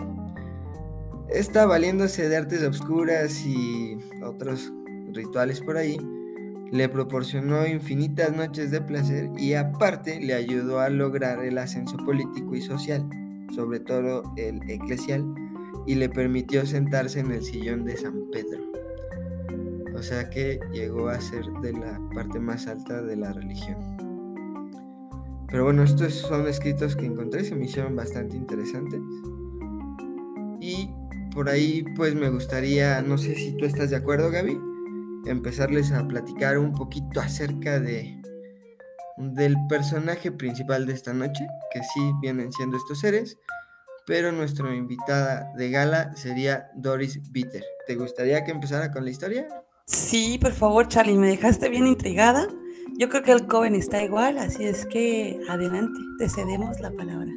Esta, 1.28 1.66
valiéndose 1.66 2.28
de 2.28 2.36
artes 2.36 2.62
obscuras 2.62 3.44
y 3.44 3.98
otros 4.22 4.72
rituales 5.14 5.60
por 5.60 5.76
ahí, 5.76 5.96
le 6.70 6.88
proporcionó 6.88 7.66
infinitas 7.66 8.34
noches 8.36 8.70
de 8.70 8.80
placer 8.80 9.30
y 9.36 9.54
aparte 9.54 10.20
le 10.20 10.34
ayudó 10.34 10.80
a 10.80 10.88
lograr 10.88 11.44
el 11.44 11.56
ascenso 11.58 11.96
político 11.98 12.56
y 12.56 12.60
social, 12.60 13.08
sobre 13.54 13.80
todo 13.80 14.24
el 14.36 14.60
eclesial, 14.68 15.24
y 15.86 15.94
le 15.94 16.08
permitió 16.08 16.66
sentarse 16.66 17.20
en 17.20 17.30
el 17.30 17.44
sillón 17.44 17.84
de 17.84 17.96
San 17.96 18.28
Pedro. 18.32 18.64
O 19.94 20.02
sea 20.02 20.28
que 20.28 20.58
llegó 20.72 21.08
a 21.08 21.20
ser 21.20 21.44
de 21.62 21.72
la 21.72 22.00
parte 22.12 22.40
más 22.40 22.66
alta 22.66 23.00
de 23.02 23.16
la 23.16 23.32
religión. 23.32 23.76
Pero 25.48 25.64
bueno, 25.64 25.84
estos 25.84 26.14
son 26.14 26.48
escritos 26.48 26.96
que 26.96 27.06
encontré, 27.06 27.44
se 27.44 27.54
me 27.54 27.66
hicieron 27.66 27.94
bastante 27.94 28.36
interesantes. 28.36 29.00
Y 30.60 30.90
por 31.32 31.48
ahí 31.48 31.84
pues 31.94 32.16
me 32.16 32.28
gustaría, 32.30 33.00
no 33.02 33.16
sé 33.16 33.36
si 33.36 33.52
tú 33.56 33.64
estás 33.64 33.90
de 33.90 33.96
acuerdo 33.96 34.30
Gaby, 34.32 34.58
empezarles 35.26 35.92
a 35.92 36.06
platicar 36.06 36.58
un 36.58 36.72
poquito 36.72 37.20
acerca 37.20 37.80
de 37.80 38.20
del 39.16 39.56
personaje 39.68 40.32
principal 40.32 40.86
de 40.86 40.92
esta 40.92 41.12
noche, 41.12 41.46
que 41.72 41.80
sí 41.80 42.12
vienen 42.20 42.52
siendo 42.52 42.76
estos 42.76 43.00
seres, 43.00 43.38
pero 44.06 44.32
nuestra 44.32 44.74
invitada 44.74 45.52
de 45.56 45.70
gala 45.70 46.14
sería 46.16 46.68
Doris 46.74 47.20
Bitter. 47.30 47.62
¿Te 47.86 47.94
gustaría 47.94 48.44
que 48.44 48.50
empezara 48.50 48.90
con 48.90 49.04
la 49.04 49.10
historia? 49.10 49.46
Sí, 49.86 50.38
por 50.40 50.52
favor, 50.52 50.88
Charlie, 50.88 51.16
me 51.16 51.28
dejaste 51.28 51.68
bien 51.68 51.86
intrigada. 51.86 52.48
Yo 52.98 53.08
creo 53.08 53.22
que 53.22 53.32
el 53.32 53.46
Coven 53.46 53.74
está 53.74 54.02
igual, 54.02 54.38
así 54.38 54.64
es 54.64 54.86
que 54.86 55.40
adelante, 55.48 55.98
te 56.18 56.28
cedemos 56.28 56.80
la 56.80 56.90
palabra. 56.90 57.30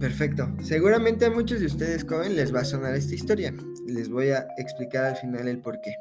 Perfecto. 0.00 0.48
Seguramente 0.60 1.26
a 1.26 1.30
muchos 1.30 1.60
de 1.60 1.66
ustedes, 1.66 2.04
Coven, 2.04 2.36
les 2.36 2.54
va 2.54 2.60
a 2.60 2.64
sonar 2.64 2.94
esta 2.94 3.14
historia. 3.14 3.54
Les 3.86 4.08
voy 4.08 4.30
a 4.30 4.46
explicar 4.56 5.04
al 5.04 5.16
final 5.16 5.46
el 5.46 5.60
por 5.60 5.80
qué. 5.80 5.94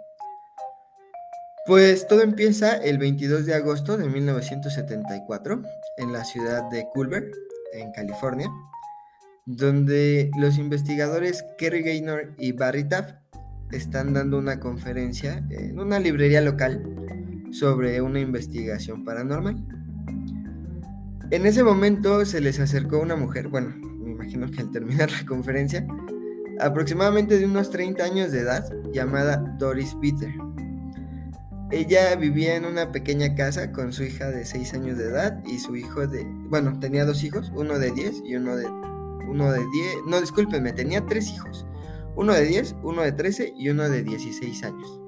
Pues 1.65 2.07
todo 2.09 2.23
empieza 2.23 2.75
el 2.75 2.97
22 2.97 3.45
de 3.45 3.53
agosto 3.53 3.95
de 3.95 4.09
1974 4.09 5.61
en 5.95 6.11
la 6.11 6.25
ciudad 6.25 6.69
de 6.69 6.85
Culver, 6.93 7.31
en 7.71 7.89
California, 7.93 8.49
donde 9.45 10.29
los 10.37 10.57
investigadores 10.57 11.45
Kerry 11.57 11.81
Gaynor 11.81 12.33
y 12.37 12.51
Barry 12.51 12.83
Taft 12.83 13.15
están 13.71 14.13
dando 14.13 14.39
una 14.39 14.59
conferencia 14.59 15.41
en 15.51 15.79
una 15.79 15.99
librería 15.99 16.41
local 16.41 16.83
sobre 17.53 18.01
una 18.01 18.19
investigación 18.19 19.05
paranormal. 19.05 19.55
En 21.31 21.45
ese 21.45 21.63
momento 21.63 22.25
se 22.25 22.41
les 22.41 22.59
acercó 22.59 22.99
una 22.99 23.15
mujer, 23.15 23.47
bueno, 23.47 23.73
me 23.77 24.11
imagino 24.11 24.51
que 24.51 24.59
al 24.59 24.71
terminar 24.71 25.09
la 25.13 25.25
conferencia, 25.25 25.87
aproximadamente 26.59 27.39
de 27.39 27.45
unos 27.45 27.69
30 27.69 28.03
años 28.03 28.33
de 28.33 28.41
edad, 28.41 28.69
llamada 28.91 29.37
Doris 29.57 29.95
Peter 30.01 30.29
ella 31.73 32.15
vivía 32.15 32.55
en 32.55 32.65
una 32.65 32.91
pequeña 32.91 33.33
casa 33.33 33.71
con 33.71 33.91
su 33.91 34.03
hija 34.03 34.29
de 34.29 34.45
6 34.45 34.75
años 34.75 34.97
de 34.97 35.05
edad 35.05 35.43
y 35.43 35.57
su 35.57 35.75
hijo 35.75 36.05
de, 36.05 36.23
bueno, 36.49 36.79
tenía 36.79 37.03
dos 37.03 37.23
hijos, 37.23 37.51
uno 37.55 37.79
de 37.79 37.89
10 37.91 38.21
y 38.25 38.35
uno 38.35 38.55
de, 38.55 38.67
uno 39.27 39.51
de 39.51 39.57
10, 39.57 39.67
no, 40.05 40.21
discúlpenme, 40.21 40.71
tenía 40.73 41.03
tres 41.07 41.31
hijos, 41.31 41.65
uno 42.15 42.33
de 42.33 42.45
10, 42.45 42.75
uno 42.83 43.01
de 43.01 43.11
13 43.11 43.53
y 43.57 43.69
uno 43.69 43.89
de 43.89 44.03
16 44.03 44.63
años. 44.63 45.01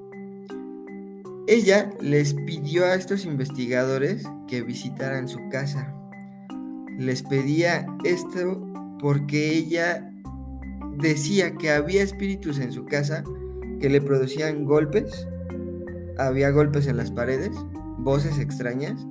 Ella 1.48 1.92
les 2.02 2.34
pidió 2.34 2.86
a 2.86 2.96
estos 2.96 3.26
investigadores 3.26 4.24
que 4.48 4.64
visitaran 4.64 5.28
su 5.28 5.38
casa. 5.52 5.94
Les 6.98 7.22
pedía 7.22 7.86
esto 8.04 8.60
porque 9.00 9.52
ella 9.56 10.12
decía 10.98 11.54
que 11.56 11.70
había 11.70 12.02
espíritus 12.02 12.58
en 12.58 12.72
su 12.72 12.86
casa 12.86 13.24
que 13.80 13.90
le 13.90 14.02
producían 14.02 14.66
golpes 14.66 15.28
había 16.18 16.52
golpes 16.52 16.88
en 16.88 16.98
las 16.98 17.12
paredes, 17.12 17.52
voces 17.98 18.40
extrañas, 18.40 19.06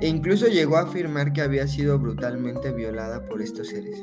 e 0.00 0.08
incluso 0.08 0.46
llegó 0.46 0.76
a 0.76 0.82
afirmar 0.82 1.32
que 1.32 1.42
había 1.42 1.66
sido 1.66 1.98
brutalmente 1.98 2.72
violada 2.72 3.24
por 3.24 3.40
estos 3.40 3.68
seres. 3.68 4.02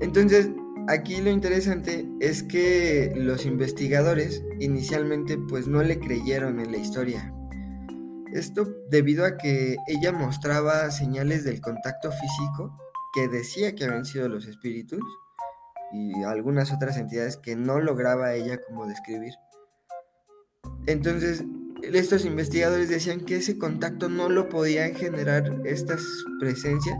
Entonces, 0.00 0.50
aquí 0.88 1.20
lo 1.20 1.30
interesante 1.30 2.06
es 2.20 2.42
que 2.42 3.12
los 3.16 3.46
investigadores 3.46 4.44
inicialmente 4.60 5.38
pues 5.38 5.66
no 5.66 5.82
le 5.82 5.98
creyeron 5.98 6.60
en 6.60 6.72
la 6.72 6.78
historia. 6.78 7.32
Esto 8.32 8.68
debido 8.90 9.24
a 9.24 9.36
que 9.36 9.76
ella 9.86 10.12
mostraba 10.12 10.90
señales 10.90 11.44
del 11.44 11.60
contacto 11.60 12.10
físico 12.10 12.76
que 13.14 13.28
decía 13.28 13.74
que 13.74 13.84
habían 13.84 14.04
sido 14.04 14.28
los 14.28 14.46
espíritus 14.46 15.00
y 15.92 16.24
algunas 16.24 16.72
otras 16.72 16.98
entidades 16.98 17.36
que 17.36 17.54
no 17.54 17.78
lograba 17.80 18.34
ella 18.34 18.60
como 18.60 18.86
describir. 18.86 19.32
Entonces, 20.86 21.44
estos 21.82 22.24
investigadores 22.24 22.88
decían 22.88 23.20
que 23.20 23.36
ese 23.36 23.58
contacto 23.58 24.08
no 24.08 24.28
lo 24.28 24.48
podían 24.48 24.94
generar 24.94 25.60
estas 25.64 26.02
presencias, 26.40 26.98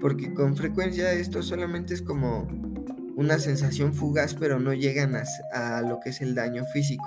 porque 0.00 0.32
con 0.34 0.56
frecuencia 0.56 1.12
esto 1.12 1.42
solamente 1.42 1.94
es 1.94 2.02
como 2.02 2.48
una 3.16 3.38
sensación 3.38 3.94
fugaz, 3.94 4.34
pero 4.34 4.58
no 4.58 4.72
llegan 4.72 5.16
a, 5.52 5.82
lo 5.82 6.00
que 6.00 6.10
es 6.10 6.20
el 6.20 6.34
daño 6.34 6.64
físico. 6.66 7.04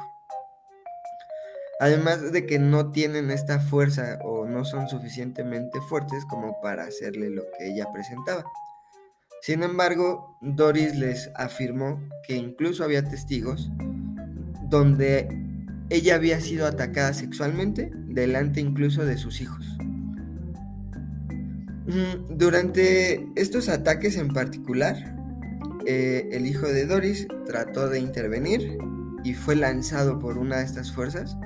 Además 1.80 2.32
de 2.32 2.46
que 2.46 2.58
no 2.58 2.92
tienen 2.92 3.32
esta 3.32 3.60
fuerza 3.60 4.20
o 4.24 4.46
no 4.46 4.64
son 4.64 4.88
suficientemente 4.88 5.82
fuertes 5.82 6.24
como 6.26 6.62
para 6.62 6.86
hacerle 6.86 7.30
lo 7.30 7.44
que 7.58 7.68
ella 7.68 7.92
presentaba. 7.92 8.46
Sin 9.42 9.62
embargo, 9.62 10.38
Doris 10.42 10.96
les 10.96 11.30
afirmó 11.36 12.00
que 12.26 12.36
incluso 12.36 12.84
había 12.84 13.04
testigos 13.04 13.70
donde 14.70 15.45
ella 15.90 16.16
había 16.16 16.42
sido 16.42 16.66
atacada 16.66 17.14
sexualmente 17.14 17.92
delante 18.08 18.60
incluso 18.60 19.06
de 19.06 19.18
sus 19.18 19.42
hijos. 19.42 19.78
Mm, 21.88 22.38
durante 22.38 23.28
estos 23.36 23.70
ataques 23.70 24.18
en 24.18 24.30
particular, 24.30 25.16
eh, 25.86 26.28
el 26.32 26.48
hijo 26.48 26.66
de 26.68 26.88
Doris 26.88 27.28
trató 27.46 27.90
de 27.90 28.00
intervenir 28.00 28.78
y 29.24 29.36
fue 29.36 29.56
lanzado 29.56 30.18
por 30.18 30.38
una 30.40 30.58
de 30.58 30.66
estas 30.66 30.92
fuerzas, 30.92 31.38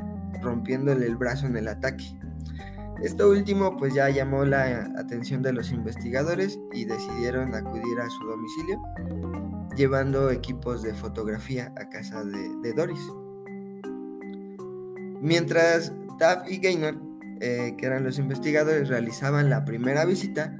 rompiéndole 0.42 1.06
el 1.06 1.18
brazo 1.18 1.46
en 1.46 1.58
el 1.58 1.68
ataque. 1.68 2.06
Esto 3.04 3.30
último 3.30 3.76
pues 3.78 3.94
ya 3.94 4.10
llamó 4.10 4.46
la 4.46 4.92
atención 4.98 5.42
de 5.42 5.54
los 5.54 5.72
investigadores 5.72 6.60
y 6.74 6.86
decidieron 6.86 7.56
acudir 7.56 8.00
a 8.00 8.10
su 8.10 8.26
domicilio, 8.26 8.80
llevando 9.76 10.32
equipos 10.32 10.82
de 10.84 10.94
fotografía 10.94 11.74
a 11.78 11.90
casa 11.90 12.24
de 12.24 12.74
Doris. 12.74 13.00
Mientras 15.22 15.94
Taft 16.18 16.50
y 16.50 16.58
Gaynor, 16.58 16.98
eh, 17.42 17.76
que 17.78 17.86
eran 17.86 18.04
los 18.04 18.20
investigadores, 18.20 18.90
realizaban 18.90 19.50
la 19.50 19.66
primera 19.66 20.06
visita, 20.06 20.56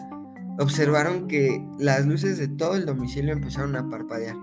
observaron 0.60 1.28
que 1.28 1.66
las 1.78 2.06
luces 2.06 2.38
de 2.38 2.48
todo 2.48 2.76
el 2.76 2.86
domicilio 2.86 3.34
empezaron 3.34 3.76
a 3.76 3.90
parpadear. 3.90 4.36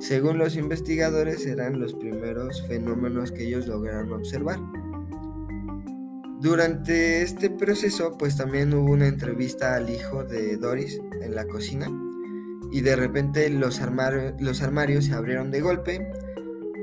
Según 0.00 0.38
los 0.38 0.56
investigadores, 0.56 1.46
eran 1.46 1.78
los 1.78 1.94
primeros 1.94 2.66
fenómenos 2.66 3.30
que 3.30 3.44
ellos 3.44 3.68
lograron 3.68 4.12
observar. 4.12 4.58
Durante 6.40 7.22
este 7.22 7.50
proceso, 7.50 8.18
pues 8.18 8.36
también 8.36 8.74
hubo 8.74 8.90
una 8.90 9.06
entrevista 9.06 9.76
al 9.76 9.88
hijo 9.88 10.24
de 10.24 10.56
Doris 10.56 11.00
en 11.20 11.36
la 11.36 11.46
cocina 11.46 11.88
y 12.72 12.80
de 12.80 12.96
repente 12.96 13.48
los, 13.48 13.80
los 14.40 14.62
armarios 14.62 15.04
se 15.04 15.14
abrieron 15.14 15.52
de 15.52 15.60
golpe 15.60 16.10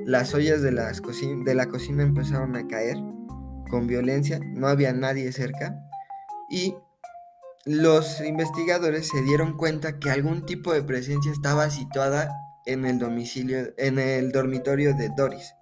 las 0.10 0.34
ollas 0.34 0.64
de, 0.64 0.72
de 0.72 1.56
la 1.56 1.68
cocina 1.68 2.02
empezaron 2.02 2.56
a 2.56 2.68
caer 2.68 2.98
con 3.70 3.86
violencia, 3.86 4.40
no 4.56 4.68
había 4.68 4.92
nadie 4.92 5.32
cerca 5.32 5.80
y 6.50 6.74
los 7.66 8.20
investigadores 8.22 9.08
se 9.08 9.22
dieron 9.22 9.56
cuenta 9.56 10.00
que 10.00 10.10
algún 10.10 10.48
tipo 10.48 10.74
de 10.74 10.82
presencia 10.82 11.32
estaba 11.32 11.70
situada 11.70 12.32
en 12.66 12.86
el 12.86 12.98
domicilio, 12.98 13.72
en 13.78 14.00
el 14.00 14.32
dormitorio 14.32 14.96
de 14.96 15.10
Doris. 15.16 15.54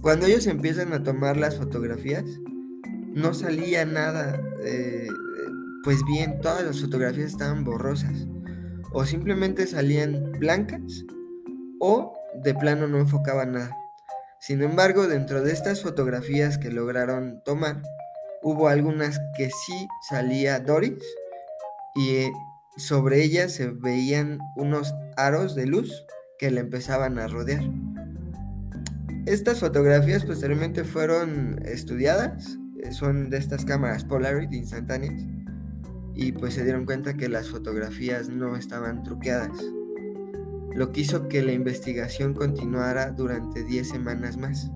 Cuando 0.00 0.26
ellos 0.26 0.48
empiezan 0.48 0.92
a 0.92 1.04
tomar 1.04 1.36
las 1.36 1.56
fotografías, 1.56 2.24
no 3.12 3.32
salía 3.32 3.84
nada, 3.84 4.42
eh, 4.64 5.06
pues 5.84 6.04
bien, 6.04 6.40
todas 6.40 6.64
las 6.64 6.80
fotografías 6.80 7.30
estaban 7.30 7.62
borrosas, 7.62 8.26
o 8.92 9.04
simplemente 9.04 9.68
salían 9.68 10.32
blancas, 10.40 11.04
o 11.78 12.12
de 12.42 12.54
plano 12.54 12.86
no 12.86 12.98
enfocaba 12.98 13.44
nada. 13.46 13.70
Sin 14.40 14.62
embargo, 14.62 15.06
dentro 15.06 15.42
de 15.42 15.52
estas 15.52 15.82
fotografías 15.82 16.58
que 16.58 16.70
lograron 16.70 17.42
tomar, 17.44 17.80
hubo 18.42 18.68
algunas 18.68 19.18
que 19.36 19.48
sí 19.48 19.88
salía 20.08 20.60
Doris 20.60 21.02
y 21.94 22.16
eh, 22.16 22.32
sobre 22.76 23.22
ellas 23.22 23.52
se 23.52 23.68
veían 23.68 24.38
unos 24.56 24.94
aros 25.16 25.54
de 25.54 25.66
luz 25.66 26.04
que 26.38 26.50
le 26.50 26.60
empezaban 26.60 27.18
a 27.18 27.28
rodear. 27.28 27.64
Estas 29.26 29.60
fotografías 29.60 30.24
posteriormente 30.24 30.84
fueron 30.84 31.58
estudiadas, 31.64 32.58
eh, 32.82 32.92
son 32.92 33.30
de 33.30 33.38
estas 33.38 33.64
cámaras 33.64 34.04
Polaroid 34.04 34.52
instantáneas, 34.52 35.22
y 36.14 36.32
pues 36.32 36.54
se 36.54 36.64
dieron 36.64 36.84
cuenta 36.84 37.14
que 37.14 37.30
las 37.30 37.48
fotografías 37.48 38.28
no 38.28 38.56
estaban 38.56 39.02
truqueadas, 39.02 39.56
lo 40.74 40.92
que 40.92 41.02
hizo 41.02 41.28
que 41.28 41.42
la 41.42 41.52
investigación 41.52 42.34
continuara 42.34 43.10
durante 43.12 43.64
10 43.64 43.88
semanas 43.88 44.36
más. 44.36 44.70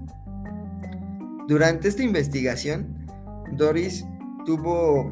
Durante 1.48 1.88
esta 1.88 2.02
investigación, 2.02 3.06
Doris 3.52 4.04
tuvo 4.44 5.10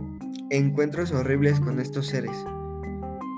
encuentros 0.50 1.12
horribles 1.12 1.60
con 1.60 1.80
estos 1.80 2.06
seres. 2.06 2.36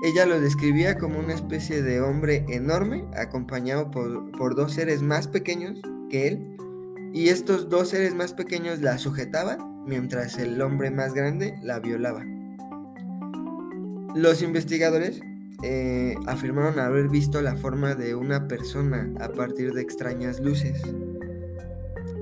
Ella 0.03 0.25
lo 0.25 0.39
describía 0.39 0.97
como 0.97 1.19
una 1.19 1.33
especie 1.33 1.81
de 1.81 1.99
hombre 2.01 2.45
enorme 2.49 3.05
acompañado 3.17 3.91
por, 3.91 4.55
dos 4.55 4.73
seres 4.73 5.01
más 5.01 5.27
pequeños 5.27 5.81
que 6.09 6.27
él 6.27 6.57
y 7.13 7.29
estos 7.29 7.69
dos 7.69 7.89
seres 7.89 8.15
más 8.15 8.33
pequeños 8.33 8.79
la 8.79 8.97
sujetaban 8.97 9.83
mientras 9.85 10.37
el 10.37 10.61
hombre 10.61 10.91
más 10.91 11.13
grande 11.13 11.55
la 11.63 11.79
violaba. 11.79 12.23
Los 14.15 14.41
investigadores 14.41 15.19
eh, 15.63 16.15
afirmaron 16.27 16.79
haber 16.79 17.09
visto 17.09 17.41
la 17.41 17.55
forma 17.55 17.95
de 17.95 18.15
una 18.15 18.47
persona 18.47 19.11
a 19.19 19.29
partir 19.29 19.73
de 19.73 19.81
extrañas 19.81 20.39
luces. 20.39 20.81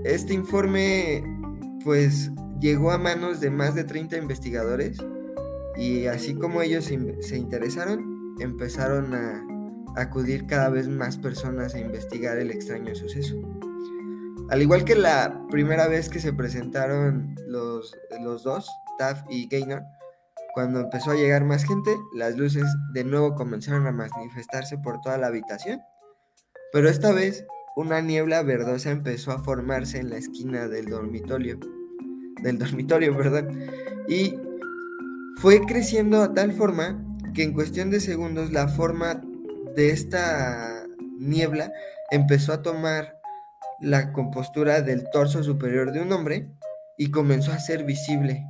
Este 0.03 0.33
informe 0.33 1.23
pues 1.83 2.31
llegó 2.59 2.91
a 2.91 2.97
manos 2.97 3.39
de 3.39 3.49
más 3.49 3.75
de 3.75 3.83
30 3.83 4.17
investigadores 4.17 4.97
y 5.77 6.07
así 6.07 6.33
como 6.33 6.61
ellos 6.61 6.85
se 6.85 7.37
interesaron, 7.37 8.35
empezaron 8.39 9.13
a 9.13 9.45
acudir 9.97 10.45
cada 10.45 10.69
vez 10.69 10.87
más 10.87 11.17
personas 11.17 11.75
a 11.75 11.79
investigar 11.79 12.37
el 12.37 12.51
extraño 12.51 12.95
suceso. 12.95 13.35
Al 14.49 14.61
igual 14.61 14.85
que 14.85 14.95
la 14.95 15.45
primera 15.49 15.87
vez 15.87 16.09
que 16.09 16.19
se 16.19 16.31
presentaron 16.31 17.35
los, 17.47 17.93
los 18.21 18.43
dos, 18.43 18.69
Taff 18.97 19.21
y 19.29 19.47
Gaynor, 19.47 19.83
cuando 20.57 20.79
empezó 20.79 21.11
a 21.11 21.15
llegar 21.15 21.45
más 21.45 21.65
gente, 21.65 21.95
las 22.15 22.35
luces 22.35 22.63
de 22.91 23.03
nuevo 23.03 23.35
comenzaron 23.35 23.85
a 23.85 23.91
manifestarse 23.91 24.75
por 24.79 24.99
toda 25.01 25.19
la 25.19 25.27
habitación. 25.27 25.81
Pero 26.73 26.89
esta 26.89 27.11
vez, 27.11 27.45
una 27.75 28.01
niebla 28.01 28.41
verdosa 28.41 28.89
empezó 28.89 29.33
a 29.33 29.37
formarse 29.37 29.99
en 29.99 30.09
la 30.09 30.17
esquina 30.17 30.67
del 30.67 30.87
dormitorio. 30.87 31.59
Del 32.41 32.57
dormitorio, 32.57 33.15
perdón. 33.17 33.69
Y 34.07 34.33
fue 35.41 35.61
creciendo 35.61 36.23
a 36.23 36.33
tal 36.33 36.53
forma 36.53 37.05
que 37.35 37.43
en 37.43 37.53
cuestión 37.53 37.91
de 37.91 37.99
segundos 37.99 38.51
la 38.51 38.67
forma 38.67 39.21
de 39.75 39.91
esta 39.91 40.87
niebla 41.19 41.71
empezó 42.09 42.51
a 42.51 42.63
tomar 42.63 43.13
la 43.79 44.11
compostura 44.11 44.81
del 44.81 45.07
torso 45.11 45.43
superior 45.43 45.91
de 45.91 46.01
un 46.01 46.11
hombre 46.13 46.49
y 46.97 47.11
comenzó 47.11 47.51
a 47.51 47.59
ser 47.59 47.83
visible 47.83 48.43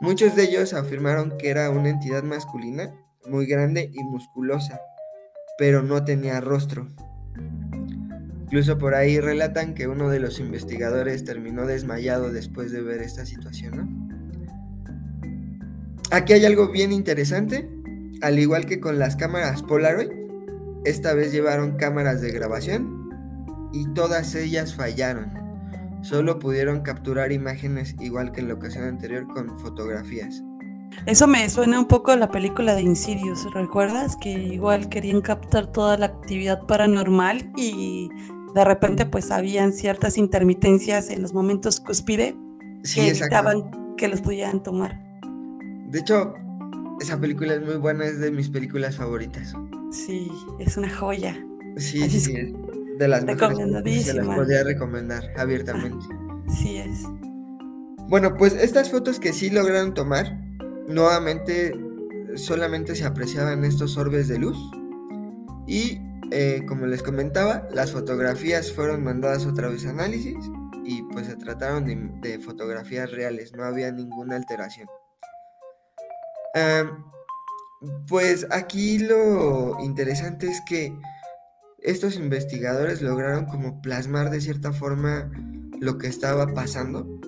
Muchos 0.00 0.36
de 0.36 0.44
ellos 0.44 0.74
afirmaron 0.74 1.36
que 1.38 1.50
era 1.50 1.70
una 1.70 1.88
entidad 1.88 2.22
masculina 2.22 2.94
muy 3.26 3.46
grande 3.46 3.90
y 3.92 4.04
musculosa, 4.04 4.80
pero 5.58 5.82
no 5.82 6.04
tenía 6.04 6.40
rostro. 6.40 6.86
Incluso 8.44 8.78
por 8.78 8.94
ahí 8.94 9.18
relatan 9.18 9.74
que 9.74 9.88
uno 9.88 10.08
de 10.08 10.20
los 10.20 10.38
investigadores 10.38 11.24
terminó 11.24 11.66
desmayado 11.66 12.30
después 12.30 12.70
de 12.70 12.80
ver 12.80 13.02
esta 13.02 13.26
situación. 13.26 14.08
Aquí 16.12 16.32
hay 16.32 16.46
algo 16.46 16.68
bien 16.70 16.92
interesante, 16.92 17.68
al 18.22 18.38
igual 18.38 18.66
que 18.66 18.80
con 18.80 19.00
las 19.00 19.16
cámaras 19.16 19.62
Polaroid, 19.64 20.10
esta 20.84 21.12
vez 21.12 21.32
llevaron 21.32 21.76
cámaras 21.76 22.20
de 22.20 22.30
grabación 22.30 23.10
y 23.72 23.92
todas 23.94 24.34
ellas 24.36 24.74
fallaron. 24.74 25.47
Solo 26.02 26.38
pudieron 26.38 26.80
capturar 26.80 27.32
imágenes 27.32 27.94
igual 28.00 28.32
que 28.32 28.40
en 28.40 28.48
la 28.48 28.54
ocasión 28.54 28.84
anterior 28.84 29.26
con 29.26 29.58
fotografías. 29.58 30.42
Eso 31.06 31.26
me 31.26 31.48
suena 31.48 31.78
un 31.78 31.86
poco 31.86 32.12
a 32.12 32.16
la 32.16 32.30
película 32.30 32.74
de 32.74 32.82
Insidious, 32.82 33.52
¿recuerdas? 33.52 34.16
Que 34.16 34.30
igual 34.30 34.88
querían 34.88 35.20
captar 35.20 35.66
toda 35.66 35.96
la 35.98 36.06
actividad 36.06 36.66
paranormal 36.66 37.50
y 37.56 38.08
de 38.54 38.64
repente 38.64 39.06
pues 39.06 39.30
habían 39.30 39.72
ciertas 39.72 40.18
intermitencias 40.18 41.10
en 41.10 41.22
los 41.22 41.34
momentos 41.34 41.80
cúspide 41.80 42.36
que 42.94 43.08
evitaban 43.10 43.70
que 43.96 44.08
los 44.08 44.20
pudieran 44.20 44.62
tomar. 44.62 44.98
De 45.88 46.00
hecho, 46.00 46.34
esa 47.00 47.18
película 47.18 47.54
es 47.54 47.62
muy 47.62 47.76
buena, 47.76 48.06
es 48.06 48.18
de 48.18 48.30
mis 48.30 48.48
películas 48.48 48.96
favoritas. 48.96 49.54
Sí, 49.90 50.30
es 50.58 50.76
una 50.76 50.90
joya. 50.90 51.36
Sí, 51.76 52.08
sí, 52.08 52.20
sí 52.20 52.54
de 52.98 53.08
las 53.08 53.24
mejores 53.24 54.04
se 54.04 54.14
las 54.14 54.26
podría 54.26 54.64
recomendar 54.64 55.32
abiertamente. 55.36 56.04
Sí 56.60 56.78
es. 56.78 57.04
Bueno, 58.08 58.36
pues 58.36 58.54
estas 58.54 58.90
fotos 58.90 59.20
que 59.20 59.32
sí 59.32 59.50
lograron 59.50 59.94
tomar, 59.94 60.38
nuevamente 60.88 61.72
solamente 62.36 62.94
se 62.94 63.04
apreciaban 63.04 63.64
estos 63.64 63.96
orbes 63.96 64.28
de 64.28 64.38
luz 64.38 64.58
y 65.66 66.00
eh, 66.30 66.62
como 66.66 66.86
les 66.86 67.02
comentaba, 67.02 67.68
las 67.70 67.92
fotografías 67.92 68.72
fueron 68.72 69.04
mandadas 69.04 69.46
otra 69.46 69.68
vez 69.68 69.86
a 69.86 69.90
análisis 69.90 70.36
y 70.84 71.02
pues 71.02 71.26
se 71.26 71.36
trataron 71.36 72.20
de, 72.20 72.38
fotografías 72.40 73.10
reales, 73.10 73.52
no 73.54 73.64
había 73.64 73.92
ninguna 73.92 74.36
alteración. 74.36 74.88
pues 78.08 78.46
aquí 78.50 78.98
lo 78.98 79.78
interesante 79.80 80.48
es 80.48 80.60
que 80.66 80.92
estos 81.82 82.16
investigadores 82.16 83.02
lograron 83.02 83.46
como 83.46 83.80
plasmar 83.80 84.30
de 84.30 84.40
cierta 84.40 84.72
forma 84.72 85.30
lo 85.80 85.98
que 85.98 86.08
estaba 86.08 86.48
pasando, 86.48 87.20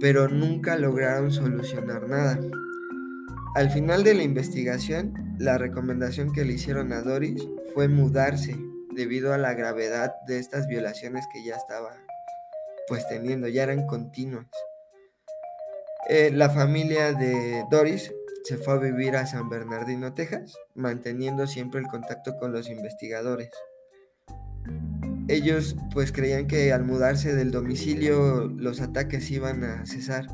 pero 0.00 0.28
nunca 0.28 0.76
lograron 0.76 1.30
solucionar 1.30 2.08
nada. 2.08 2.40
Al 3.54 3.70
final 3.70 4.04
de 4.04 4.14
la 4.14 4.22
investigación, 4.22 5.36
la 5.38 5.58
recomendación 5.58 6.32
que 6.32 6.44
le 6.44 6.54
hicieron 6.54 6.92
a 6.92 7.02
Doris 7.02 7.46
fue 7.74 7.88
mudarse 7.88 8.56
debido 8.94 9.32
a 9.32 9.38
la 9.38 9.54
gravedad 9.54 10.14
de 10.26 10.38
estas 10.38 10.66
violaciones 10.66 11.24
que 11.32 11.44
ya 11.44 11.56
estaba 11.56 11.90
pues 12.88 13.06
teniendo, 13.08 13.48
ya 13.48 13.64
eran 13.64 13.86
continuas. 13.86 14.46
Eh, 16.08 16.30
la 16.32 16.48
familia 16.48 17.12
de 17.12 17.64
Doris 17.70 18.10
se 18.44 18.56
fue 18.56 18.74
a 18.74 18.78
vivir 18.78 19.14
a 19.16 19.26
San 19.26 19.50
Bernardino, 19.50 20.14
Texas, 20.14 20.56
manteniendo 20.74 21.46
siempre 21.46 21.80
el 21.80 21.86
contacto 21.86 22.38
con 22.38 22.52
los 22.52 22.70
investigadores. 22.70 23.50
Ellos 25.28 25.76
pues 25.92 26.10
creían 26.10 26.46
que 26.46 26.72
al 26.72 26.84
mudarse 26.84 27.34
del 27.34 27.50
domicilio 27.50 28.48
los 28.48 28.80
ataques 28.80 29.30
iban 29.30 29.62
a 29.62 29.84
cesar. 29.84 30.26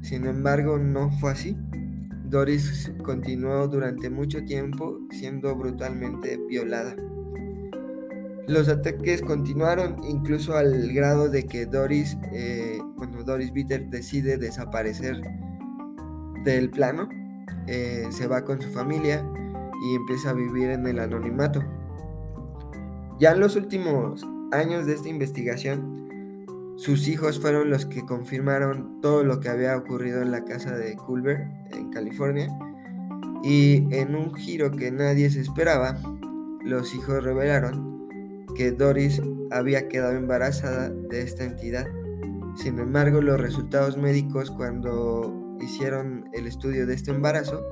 Sin 0.00 0.26
embargo, 0.26 0.78
no 0.78 1.10
fue 1.10 1.32
así. 1.32 1.56
Doris 2.24 2.90
continuó 3.04 3.68
durante 3.68 4.10
mucho 4.10 4.42
tiempo 4.44 4.98
siendo 5.10 5.54
brutalmente 5.54 6.38
violada. 6.48 6.96
Los 8.46 8.70
ataques 8.70 9.20
continuaron 9.20 10.02
incluso 10.04 10.56
al 10.56 10.92
grado 10.94 11.28
de 11.28 11.44
que 11.44 11.66
Doris, 11.66 12.16
eh, 12.32 12.78
bueno, 12.96 13.22
Doris 13.22 13.52
Bitter 13.52 13.90
decide 13.90 14.38
desaparecer 14.38 15.20
del 16.44 16.70
plano, 16.70 17.10
eh, 17.66 18.06
se 18.10 18.26
va 18.26 18.42
con 18.44 18.60
su 18.62 18.70
familia 18.70 19.22
y 19.84 19.94
empieza 19.94 20.30
a 20.30 20.32
vivir 20.32 20.70
en 20.70 20.86
el 20.86 20.98
anonimato. 20.98 21.62
Ya 23.20 23.32
en 23.32 23.40
los 23.40 23.56
últimos 23.56 24.26
años 24.52 24.86
de 24.86 24.94
esta 24.94 25.08
investigación, 25.08 26.06
sus 26.76 27.08
hijos 27.08 27.40
fueron 27.40 27.70
los 27.70 27.86
que 27.86 28.06
confirmaron 28.06 29.00
todo 29.00 29.24
lo 29.24 29.40
que 29.40 29.48
había 29.48 29.76
ocurrido 29.76 30.22
en 30.22 30.30
la 30.30 30.44
casa 30.44 30.76
de 30.76 30.94
Culver, 30.96 31.48
en 31.72 31.90
California, 31.90 32.48
y 33.42 33.86
en 33.94 34.14
un 34.14 34.34
giro 34.34 34.70
que 34.70 34.90
nadie 34.90 35.30
se 35.30 35.40
esperaba, 35.40 36.00
los 36.64 36.94
hijos 36.94 37.22
revelaron 37.22 38.46
que 38.56 38.72
Doris 38.72 39.22
había 39.50 39.88
quedado 39.88 40.16
embarazada 40.16 40.90
de 40.90 41.22
esta 41.22 41.44
entidad. 41.44 41.86
Sin 42.56 42.78
embargo, 42.78 43.20
los 43.20 43.40
resultados 43.40 43.96
médicos 43.96 44.50
cuando 44.50 45.56
hicieron 45.60 46.28
el 46.32 46.46
estudio 46.46 46.86
de 46.86 46.94
este 46.94 47.10
embarazo 47.10 47.62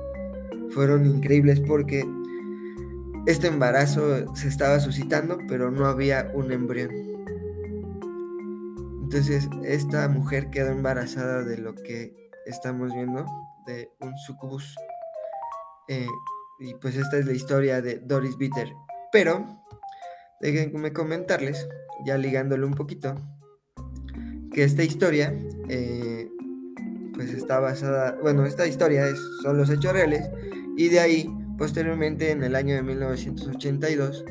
fueron 0.69 1.05
increíbles 1.05 1.59
porque 1.61 2.05
este 3.27 3.47
embarazo 3.47 4.33
se 4.35 4.47
estaba 4.47 4.79
suscitando, 4.79 5.37
pero 5.49 5.69
no 5.69 5.85
había 5.85 6.31
un 6.33 6.51
embrión. 6.53 6.89
Entonces, 9.03 9.49
esta 9.63 10.07
mujer 10.07 10.49
quedó 10.49 10.71
embarazada 10.71 11.43
de 11.43 11.57
lo 11.57 11.75
que 11.75 12.31
estamos 12.45 12.93
viendo, 12.93 13.25
de 13.65 13.91
un 13.99 14.17
sucubus. 14.17 14.73
Eh, 15.89 16.07
y 16.59 16.73
pues 16.75 16.95
esta 16.95 17.17
es 17.17 17.25
la 17.25 17.33
historia 17.33 17.81
de 17.81 17.99
Doris 17.99 18.37
Bitter. 18.37 18.73
Pero 19.11 19.45
déjenme 20.39 20.93
comentarles, 20.93 21.67
ya 22.05 22.17
ligándolo 22.17 22.65
un 22.65 22.75
poquito, 22.75 23.15
que 24.53 24.63
esta 24.63 24.83
historia, 24.83 25.33
eh, 25.67 26.29
pues 27.13 27.33
está 27.33 27.59
basada, 27.59 28.17
bueno, 28.21 28.45
esta 28.45 28.65
historia 28.67 29.05
es, 29.05 29.19
son 29.43 29.57
los 29.57 29.69
hechos 29.69 29.91
reales, 29.91 30.29
y 30.77 30.87
de 30.87 30.99
ahí, 31.01 31.36
posteriormente, 31.57 32.31
en 32.31 32.43
el 32.43 32.55
año 32.55 32.75
de 32.75 32.83
1982, 32.83 34.23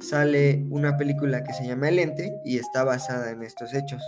sale 0.00 0.66
una 0.70 0.96
película 0.96 1.42
que 1.42 1.52
se 1.52 1.66
llama 1.66 1.88
El 1.88 1.98
Ente 1.98 2.40
y 2.44 2.58
está 2.58 2.84
basada 2.84 3.30
en 3.30 3.42
estos 3.42 3.74
hechos. 3.74 4.02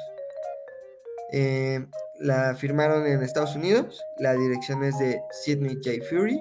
Eh, 1.32 1.86
la 2.20 2.54
firmaron 2.54 3.06
en 3.06 3.22
Estados 3.22 3.54
Unidos, 3.54 4.02
la 4.18 4.34
dirección 4.34 4.82
es 4.82 4.98
de 4.98 5.20
Sidney 5.44 5.76
J. 5.84 6.04
Fury, 6.08 6.40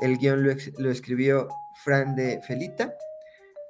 el 0.00 0.18
guion 0.18 0.42
lo, 0.42 0.90
escribió 0.90 1.48
Fran 1.84 2.16
de 2.16 2.40
Felita 2.42 2.94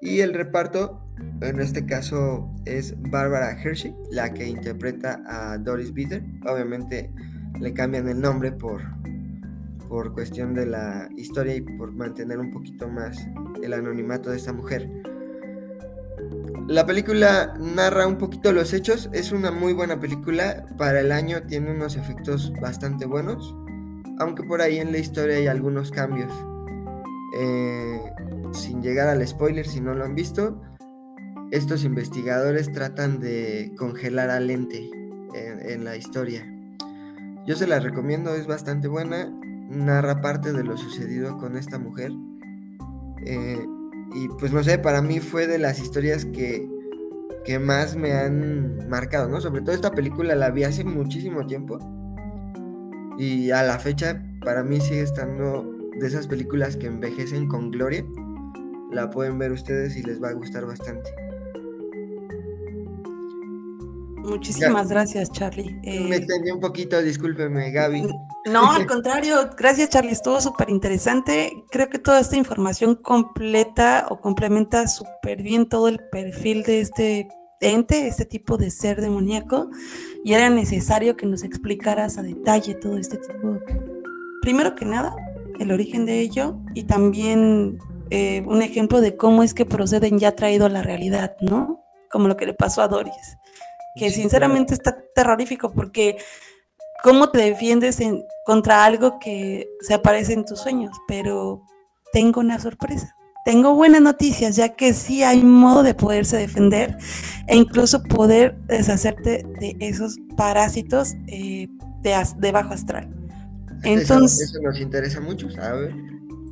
y 0.00 0.20
el 0.20 0.32
reparto, 0.32 1.04
en 1.42 1.60
este 1.60 1.84
caso, 1.84 2.48
es 2.64 2.94
Barbara 3.10 3.52
Hershey, 3.60 3.94
la 4.10 4.32
que 4.32 4.46
interpreta 4.46 5.22
a 5.26 5.58
Doris 5.58 5.92
Bitter. 5.92 6.22
Obviamente 6.46 7.12
le 7.60 7.74
cambian 7.74 8.08
el 8.08 8.18
nombre 8.18 8.50
por, 8.50 8.80
por 9.90 10.14
cuestión 10.14 10.54
de 10.54 10.64
la 10.64 11.10
historia 11.16 11.56
y 11.56 11.60
por 11.60 11.92
mantener 11.92 12.38
un 12.38 12.50
poquito 12.50 12.88
más 12.88 13.18
el 13.62 13.74
anonimato 13.74 14.30
de 14.30 14.38
esta 14.38 14.52
mujer. 14.54 14.88
La 16.68 16.86
película 16.86 17.52
narra 17.58 18.06
un 18.06 18.16
poquito 18.16 18.52
los 18.52 18.72
hechos, 18.72 19.10
es 19.12 19.32
una 19.32 19.50
muy 19.50 19.72
buena 19.72 19.98
película, 19.98 20.64
para 20.78 21.00
el 21.00 21.10
año 21.10 21.42
tiene 21.42 21.72
unos 21.72 21.96
efectos 21.96 22.52
bastante 22.60 23.06
buenos, 23.06 23.54
aunque 24.20 24.44
por 24.44 24.62
ahí 24.62 24.78
en 24.78 24.92
la 24.92 24.98
historia 24.98 25.36
hay 25.36 25.48
algunos 25.48 25.90
cambios. 25.90 26.32
Eh, 27.36 28.00
sin 28.52 28.82
llegar 28.82 29.08
al 29.08 29.26
spoiler, 29.26 29.66
si 29.66 29.80
no 29.80 29.94
lo 29.94 30.04
han 30.04 30.14
visto, 30.14 30.62
estos 31.50 31.82
investigadores 31.82 32.70
tratan 32.70 33.18
de 33.18 33.72
congelar 33.76 34.30
a 34.30 34.38
Lente 34.38 34.88
en, 35.34 35.84
la 35.84 35.96
historia. 35.96 36.46
Yo 37.46 37.56
se 37.56 37.66
la 37.66 37.80
recomiendo, 37.80 38.34
es 38.36 38.46
bastante 38.46 38.86
buena, 38.86 39.28
narra 39.70 40.20
parte 40.20 40.52
de 40.52 40.64
lo 40.64 40.76
sucedido 40.76 41.38
con 41.38 41.56
esta 41.56 41.78
mujer. 41.78 42.12
Eh, 43.24 43.64
y 44.14 44.28
pues 44.38 44.52
no 44.52 44.62
sé, 44.62 44.78
para 44.78 45.00
mí 45.00 45.20
fue 45.20 45.46
de 45.46 45.58
las 45.58 45.78
historias 45.78 46.24
que, 46.24 46.68
que 47.44 47.58
más 47.58 47.96
me 47.96 48.12
han 48.12 48.88
marcado, 48.88 49.28
¿no? 49.28 49.40
Sobre 49.40 49.62
todo 49.62 49.74
esta 49.74 49.92
película 49.92 50.34
la 50.34 50.50
vi 50.50 50.64
hace 50.64 50.84
muchísimo 50.84 51.46
tiempo. 51.46 51.78
Y 53.18 53.50
a 53.52 53.62
la 53.62 53.78
fecha 53.78 54.22
para 54.44 54.64
mí 54.64 54.80
sigue 54.80 55.02
estando 55.02 55.64
de 55.98 56.06
esas 56.06 56.26
películas 56.26 56.76
que 56.76 56.86
envejecen 56.86 57.46
con 57.46 57.70
gloria. 57.70 58.04
La 58.90 59.10
pueden 59.10 59.38
ver 59.38 59.52
ustedes 59.52 59.96
y 59.96 60.02
les 60.02 60.20
va 60.20 60.30
a 60.30 60.32
gustar 60.32 60.66
bastante. 60.66 61.10
Muchísimas 64.24 64.88
gracias, 64.88 65.30
Charlie. 65.32 65.80
me 65.82 66.16
extendí 66.16 66.50
un 66.50 66.60
poquito, 66.60 67.00
discúlpeme, 67.02 67.70
Gaby. 67.70 68.06
No, 68.46 68.70
al 68.72 68.86
contrario, 68.86 69.50
gracias, 69.56 69.90
Charlie. 69.90 70.12
Estuvo 70.12 70.40
súper 70.40 70.70
interesante. 70.70 71.52
Creo 71.70 71.88
que 71.88 71.98
toda 71.98 72.20
esta 72.20 72.36
información 72.36 72.96
completa 72.96 74.06
o 74.10 74.20
complementa 74.20 74.86
súper 74.88 75.42
bien 75.42 75.68
todo 75.68 75.88
el 75.88 76.00
perfil 76.10 76.62
de 76.62 76.80
este 76.80 77.28
ente, 77.60 78.06
este 78.06 78.24
tipo 78.24 78.56
de 78.56 78.70
ser 78.70 79.00
demoníaco. 79.00 79.70
Y 80.24 80.34
era 80.34 80.50
necesario 80.50 81.16
que 81.16 81.26
nos 81.26 81.42
explicaras 81.42 82.18
a 82.18 82.22
detalle 82.22 82.74
todo 82.74 82.96
este 82.96 83.16
tipo. 83.16 83.58
Primero 84.42 84.74
que 84.74 84.84
nada, 84.84 85.14
el 85.58 85.72
origen 85.72 86.06
de 86.06 86.20
ello 86.20 86.58
y 86.74 86.84
también 86.84 87.78
eh, 88.10 88.42
un 88.46 88.62
ejemplo 88.62 89.00
de 89.00 89.16
cómo 89.16 89.42
es 89.42 89.54
que 89.54 89.66
proceden 89.66 90.18
ya 90.18 90.34
traído 90.34 90.66
a 90.66 90.70
la 90.70 90.82
realidad, 90.82 91.36
¿no? 91.40 91.84
Como 92.10 92.28
lo 92.28 92.36
que 92.36 92.46
le 92.46 92.54
pasó 92.54 92.82
a 92.82 92.88
Doris 92.88 93.38
que 93.96 94.10
sinceramente 94.10 94.74
está 94.74 94.96
terrorífico 95.14 95.72
porque 95.72 96.16
cómo 97.02 97.30
te 97.30 97.38
defiendes 97.38 98.00
en, 98.00 98.24
contra 98.44 98.84
algo 98.84 99.18
que 99.18 99.68
se 99.80 99.94
aparece 99.94 100.32
en 100.32 100.44
tus 100.44 100.60
sueños, 100.60 100.96
pero 101.08 101.62
tengo 102.12 102.40
una 102.40 102.58
sorpresa. 102.58 103.14
Tengo 103.44 103.74
buenas 103.74 104.02
noticias, 104.02 104.56
ya 104.56 104.70
que 104.70 104.92
sí 104.92 105.22
hay 105.22 105.42
modo 105.42 105.82
de 105.82 105.94
poderse 105.94 106.36
defender 106.36 106.96
e 107.46 107.56
incluso 107.56 108.02
poder 108.02 108.56
deshacerte 108.66 109.46
de 109.58 109.76
esos 109.80 110.18
parásitos 110.36 111.14
eh, 111.26 111.66
de, 112.02 112.52
bajo 112.52 112.74
astral. 112.74 113.08
Entonces, 113.82 114.50
eso, 114.50 114.60
nos 114.60 114.78
interesa 114.78 115.20
mucho, 115.20 115.50
¿sabes? 115.50 115.94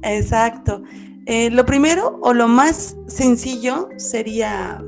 Exacto. 0.03 0.83
Eh, 1.27 1.51
lo 1.51 1.67
primero 1.67 2.19
o 2.23 2.33
lo 2.33 2.49
más 2.49 2.97
sencillo 3.07 3.91
sería 3.99 4.83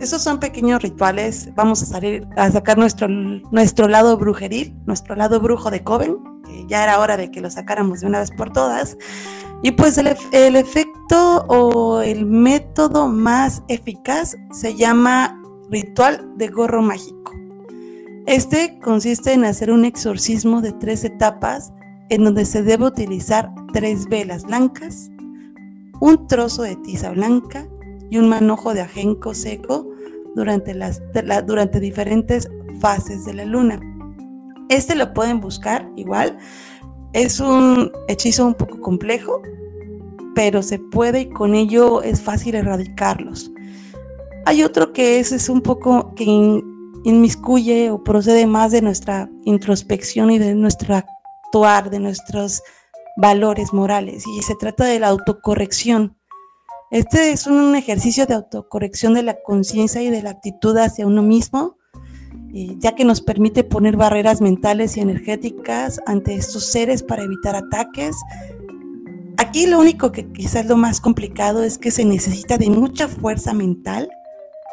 esos 0.00 0.22
son 0.22 0.40
pequeños 0.40 0.82
rituales. 0.82 1.50
Vamos 1.54 1.82
a 1.82 1.86
salir 1.86 2.26
a 2.36 2.50
sacar 2.50 2.78
nuestro, 2.78 3.08
nuestro 3.08 3.88
lado 3.88 4.16
brujeril, 4.16 4.74
nuestro 4.86 5.14
lado 5.14 5.40
brujo 5.40 5.70
de 5.70 5.82
Coven, 5.82 6.18
ya 6.68 6.82
era 6.82 7.00
hora 7.00 7.16
de 7.16 7.30
que 7.30 7.40
lo 7.40 7.50
sacáramos 7.50 8.00
de 8.00 8.06
una 8.06 8.20
vez 8.20 8.30
por 8.30 8.52
todas. 8.52 8.96
Y 9.62 9.72
pues 9.72 9.96
el, 9.98 10.16
el 10.32 10.56
efecto 10.56 11.44
o 11.48 12.00
el 12.00 12.26
método 12.26 13.08
más 13.08 13.62
eficaz 13.68 14.36
se 14.52 14.74
llama 14.74 15.40
ritual 15.70 16.32
de 16.36 16.48
gorro 16.48 16.82
mágico. 16.82 17.32
Este 18.26 18.78
consiste 18.80 19.32
en 19.32 19.44
hacer 19.44 19.70
un 19.70 19.84
exorcismo 19.84 20.60
de 20.60 20.72
tres 20.72 21.04
etapas 21.04 21.72
en 22.10 22.24
donde 22.24 22.44
se 22.44 22.62
debe 22.62 22.86
utilizar 22.86 23.50
tres 23.72 24.06
velas 24.08 24.44
blancas, 24.44 25.10
un 26.00 26.26
trozo 26.26 26.62
de 26.62 26.76
tiza 26.76 27.10
blanca 27.10 27.66
y 28.10 28.18
un 28.18 28.28
manojo 28.28 28.74
de 28.74 28.82
ajenco 28.82 29.34
seco 29.34 29.88
durante, 30.34 30.74
las, 30.74 31.02
durante 31.46 31.80
diferentes 31.80 32.48
fases 32.80 33.24
de 33.24 33.34
la 33.34 33.44
luna. 33.44 33.80
Este 34.68 34.94
lo 34.94 35.12
pueden 35.14 35.40
buscar 35.40 35.90
igual. 35.96 36.38
Es 37.12 37.40
un 37.40 37.92
hechizo 38.08 38.46
un 38.46 38.54
poco 38.54 38.80
complejo, 38.80 39.40
pero 40.34 40.62
se 40.62 40.78
puede 40.78 41.22
y 41.22 41.28
con 41.28 41.54
ello 41.54 42.02
es 42.02 42.20
fácil 42.20 42.54
erradicarlos. 42.56 43.52
Hay 44.46 44.62
otro 44.62 44.92
que 44.92 45.20
es, 45.20 45.32
es 45.32 45.48
un 45.48 45.62
poco 45.62 46.14
que 46.14 46.24
inmiscuye 47.04 47.90
o 47.90 48.02
procede 48.02 48.46
más 48.46 48.72
de 48.72 48.82
nuestra 48.82 49.30
introspección 49.44 50.30
y 50.30 50.38
de 50.38 50.54
nuestro 50.54 50.96
actuar, 50.96 51.90
de 51.90 52.00
nuestros 52.00 52.62
valores 53.16 53.72
morales, 53.72 54.24
y 54.26 54.42
se 54.42 54.54
trata 54.56 54.84
de 54.86 54.98
la 54.98 55.08
autocorrección. 55.08 56.16
Este 56.94 57.32
es 57.32 57.48
un 57.48 57.74
ejercicio 57.74 58.24
de 58.24 58.34
autocorrección 58.34 59.14
de 59.14 59.24
la 59.24 59.42
conciencia 59.42 60.00
y 60.00 60.10
de 60.10 60.22
la 60.22 60.30
actitud 60.30 60.76
hacia 60.76 61.08
uno 61.08 61.22
mismo, 61.22 61.76
ya 62.52 62.94
que 62.94 63.04
nos 63.04 63.20
permite 63.20 63.64
poner 63.64 63.96
barreras 63.96 64.40
mentales 64.40 64.96
y 64.96 65.00
energéticas 65.00 66.00
ante 66.06 66.36
estos 66.36 66.70
seres 66.70 67.02
para 67.02 67.24
evitar 67.24 67.56
ataques. 67.56 68.14
Aquí 69.38 69.66
lo 69.66 69.80
único 69.80 70.12
que 70.12 70.30
quizás 70.30 70.66
lo 70.66 70.76
más 70.76 71.00
complicado 71.00 71.64
es 71.64 71.78
que 71.78 71.90
se 71.90 72.04
necesita 72.04 72.58
de 72.58 72.70
mucha 72.70 73.08
fuerza 73.08 73.54
mental, 73.54 74.08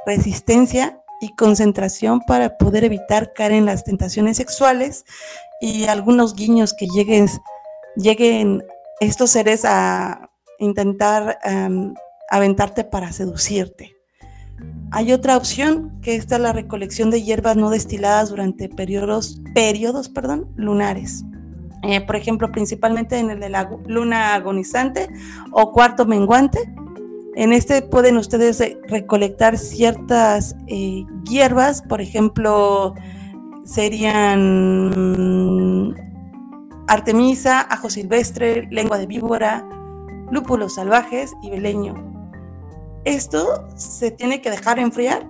resistencia 0.05 1.01
y 1.21 1.33
concentración 1.33 2.21
para 2.27 2.55
poder 2.59 2.83
evitar 2.83 3.33
caer 3.33 3.53
en 3.53 3.65
las 3.65 3.83
tentaciones 3.83 4.37
sexuales 4.37 5.05
y 5.59 5.85
algunos 5.85 6.35
guiños 6.35 6.75
que 6.75 6.85
lleguen, 6.85 7.25
lleguen 7.95 8.63
estos 8.99 9.31
seres 9.31 9.65
a 9.65 10.29
intentar 10.59 11.39
em, 11.43 11.95
aventarte 12.31 12.83
para 12.85 13.11
seducirte. 13.11 13.97
Hay 14.89 15.13
otra 15.13 15.37
opción, 15.37 15.99
que 16.01 16.15
esta 16.15 16.37
es 16.37 16.41
la 16.41 16.53
recolección 16.53 17.11
de 17.11 17.21
hierbas 17.21 17.57
no 17.57 17.69
destiladas 17.69 18.29
durante 18.29 18.69
periodos, 18.69 19.41
periodos 19.53 20.09
perdón, 20.09 20.47
lunares. 20.55 21.23
Eh, 21.83 22.01
por 22.01 22.15
ejemplo, 22.15 22.51
principalmente 22.51 23.19
en 23.19 23.29
el 23.31 23.39
de 23.39 23.49
la 23.49 23.69
luna 23.85 24.33
agonizante 24.35 25.09
o 25.51 25.71
cuarto 25.71 26.05
menguante. 26.05 26.59
En 27.35 27.53
este 27.53 27.81
pueden 27.81 28.17
ustedes 28.17 28.61
recolectar 28.87 29.57
ciertas 29.57 30.55
eh, 30.67 31.03
hierbas, 31.23 31.81
por 31.81 32.01
ejemplo, 32.01 32.93
serían 33.63 34.91
artemisa, 36.87 37.61
ajo 37.61 37.89
silvestre, 37.89 38.67
lengua 38.69 38.97
de 38.97 39.07
víbora, 39.07 39.65
lúpulos 40.29 40.75
salvajes 40.75 41.33
y 41.41 41.49
beleño. 41.49 42.10
Esto 43.05 43.67
se 43.75 44.11
tiene 44.11 44.41
que 44.41 44.51
dejar 44.51 44.79
enfriar 44.79 45.29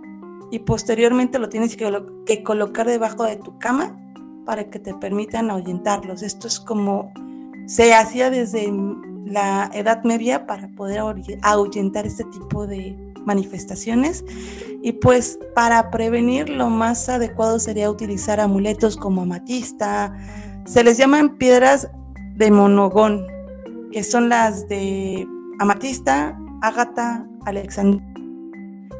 y 0.51 0.59
posteriormente 0.59 1.39
lo 1.39 1.49
tienes 1.49 1.77
que, 1.77 2.43
colocar 2.43 2.87
debajo 2.87 3.23
de 3.23 3.37
tu 3.37 3.57
cama 3.57 3.97
para 4.45 4.69
que 4.69 4.79
te 4.79 4.93
permitan 4.93 5.49
ahuyentarlos. 5.49 6.21
Esto 6.21 6.47
es 6.47 6.59
como 6.59 7.11
se 7.67 7.93
hacía 7.93 8.29
desde 8.29 8.71
la 9.25 9.69
Edad 9.73 10.03
Media 10.03 10.45
para 10.45 10.67
poder 10.69 11.01
ahuyentar 11.41 12.05
este 12.05 12.25
tipo 12.25 12.67
de 12.67 12.97
manifestaciones 13.25 14.25
y 14.81 14.93
pues 14.93 15.39
para 15.55 15.91
prevenir 15.91 16.49
lo 16.49 16.69
más 16.69 17.07
adecuado 17.07 17.59
sería 17.59 17.89
utilizar 17.89 18.39
amuletos 18.39 18.97
como 18.97 19.21
amatista, 19.21 20.13
se 20.65 20.83
les 20.83 20.97
llaman 20.97 21.37
piedras 21.37 21.89
de 22.35 22.51
monogón, 22.51 23.25
que 23.91 24.03
son 24.03 24.29
las 24.29 24.67
de 24.67 25.27
amatista, 25.59 26.37
ágata, 26.61 27.27
Alexandria 27.45 28.11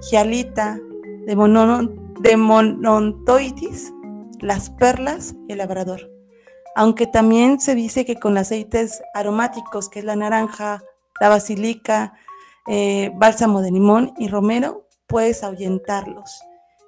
gialita, 0.02 0.80
de, 1.26 1.36
monon, 1.36 2.14
de 2.20 2.36
monontoitis, 2.38 3.94
las 4.40 4.70
perlas 4.72 5.36
y 5.48 5.54
el 5.54 5.60
labrador. 5.60 6.10
Aunque 6.76 7.06
también 7.06 7.60
se 7.60 7.76
dice 7.76 8.06
que 8.06 8.16
con 8.16 8.38
aceites 8.38 9.02
aromáticos, 9.14 9.90
que 9.90 10.00
es 10.00 10.06
la 10.06 10.16
naranja, 10.16 10.82
la 11.20 11.30
basilica, 11.30 12.14
eh, 12.68 13.12
bálsamo 13.16 13.62
de 13.62 13.72
limón 13.72 14.14
y 14.18 14.28
romero, 14.28 14.88
puedes 15.08 15.44
ahuyentarlos. 15.44 16.42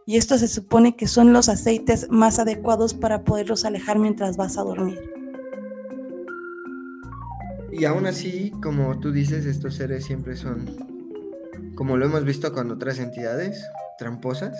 Y 0.05 0.17
esto 0.17 0.38
se 0.38 0.47
supone 0.47 0.95
que 0.95 1.07
son 1.07 1.33
los 1.33 1.49
aceites 1.49 2.07
más 2.09 2.39
adecuados 2.39 2.93
para 2.93 3.23
poderlos 3.23 3.65
alejar 3.65 3.99
mientras 3.99 4.38
vas 4.38 4.57
a 4.57 4.63
dormir. 4.63 5.22
Y 7.75 7.86
aún 7.86 8.05
así, 8.05 8.51
como 8.62 8.99
tú 8.99 9.12
dices, 9.12 9.45
estos 9.45 9.75
seres 9.75 10.05
siempre 10.05 10.36
son, 10.36 11.73
como 11.75 11.97
lo 11.97 12.05
hemos 12.05 12.23
visto 12.23 12.53
con 12.53 12.71
otras 12.71 12.99
entidades, 12.99 13.67
tramposas, 13.97 14.57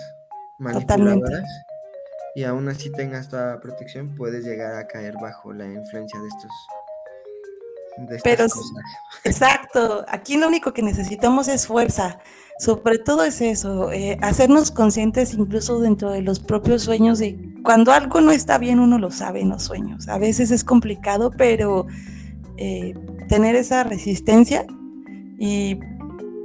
manipuladoras. 0.58 1.44
Y 2.34 2.42
aún 2.44 2.68
así 2.68 2.90
tengas 2.90 3.28
toda 3.28 3.60
protección, 3.60 4.14
puedes 4.16 4.44
llegar 4.44 4.74
a 4.74 4.86
caer 4.88 5.14
bajo 5.22 5.52
la 5.52 5.66
influencia 5.66 6.20
de 6.20 6.28
estos 6.28 6.50
pero, 8.22 8.46
Exacto, 9.24 10.04
aquí 10.08 10.36
lo 10.36 10.48
único 10.48 10.72
que 10.72 10.82
necesitamos 10.82 11.48
es 11.48 11.66
fuerza. 11.66 12.18
Sobre 12.58 12.98
todo 12.98 13.24
es 13.24 13.40
eso, 13.40 13.90
eh, 13.92 14.16
hacernos 14.22 14.70
conscientes 14.70 15.34
incluso 15.34 15.80
dentro 15.80 16.10
de 16.10 16.22
los 16.22 16.38
propios 16.38 16.82
sueños 16.82 17.18
de 17.18 17.36
cuando 17.64 17.92
algo 17.92 18.20
no 18.20 18.30
está 18.30 18.58
bien 18.58 18.78
uno 18.78 18.98
lo 18.98 19.10
sabe 19.10 19.40
en 19.40 19.48
los 19.48 19.64
sueños. 19.64 20.08
A 20.08 20.18
veces 20.18 20.50
es 20.50 20.62
complicado, 20.62 21.32
pero 21.36 21.86
eh, 22.56 22.94
tener 23.28 23.56
esa 23.56 23.84
resistencia 23.84 24.66
y 25.38 25.78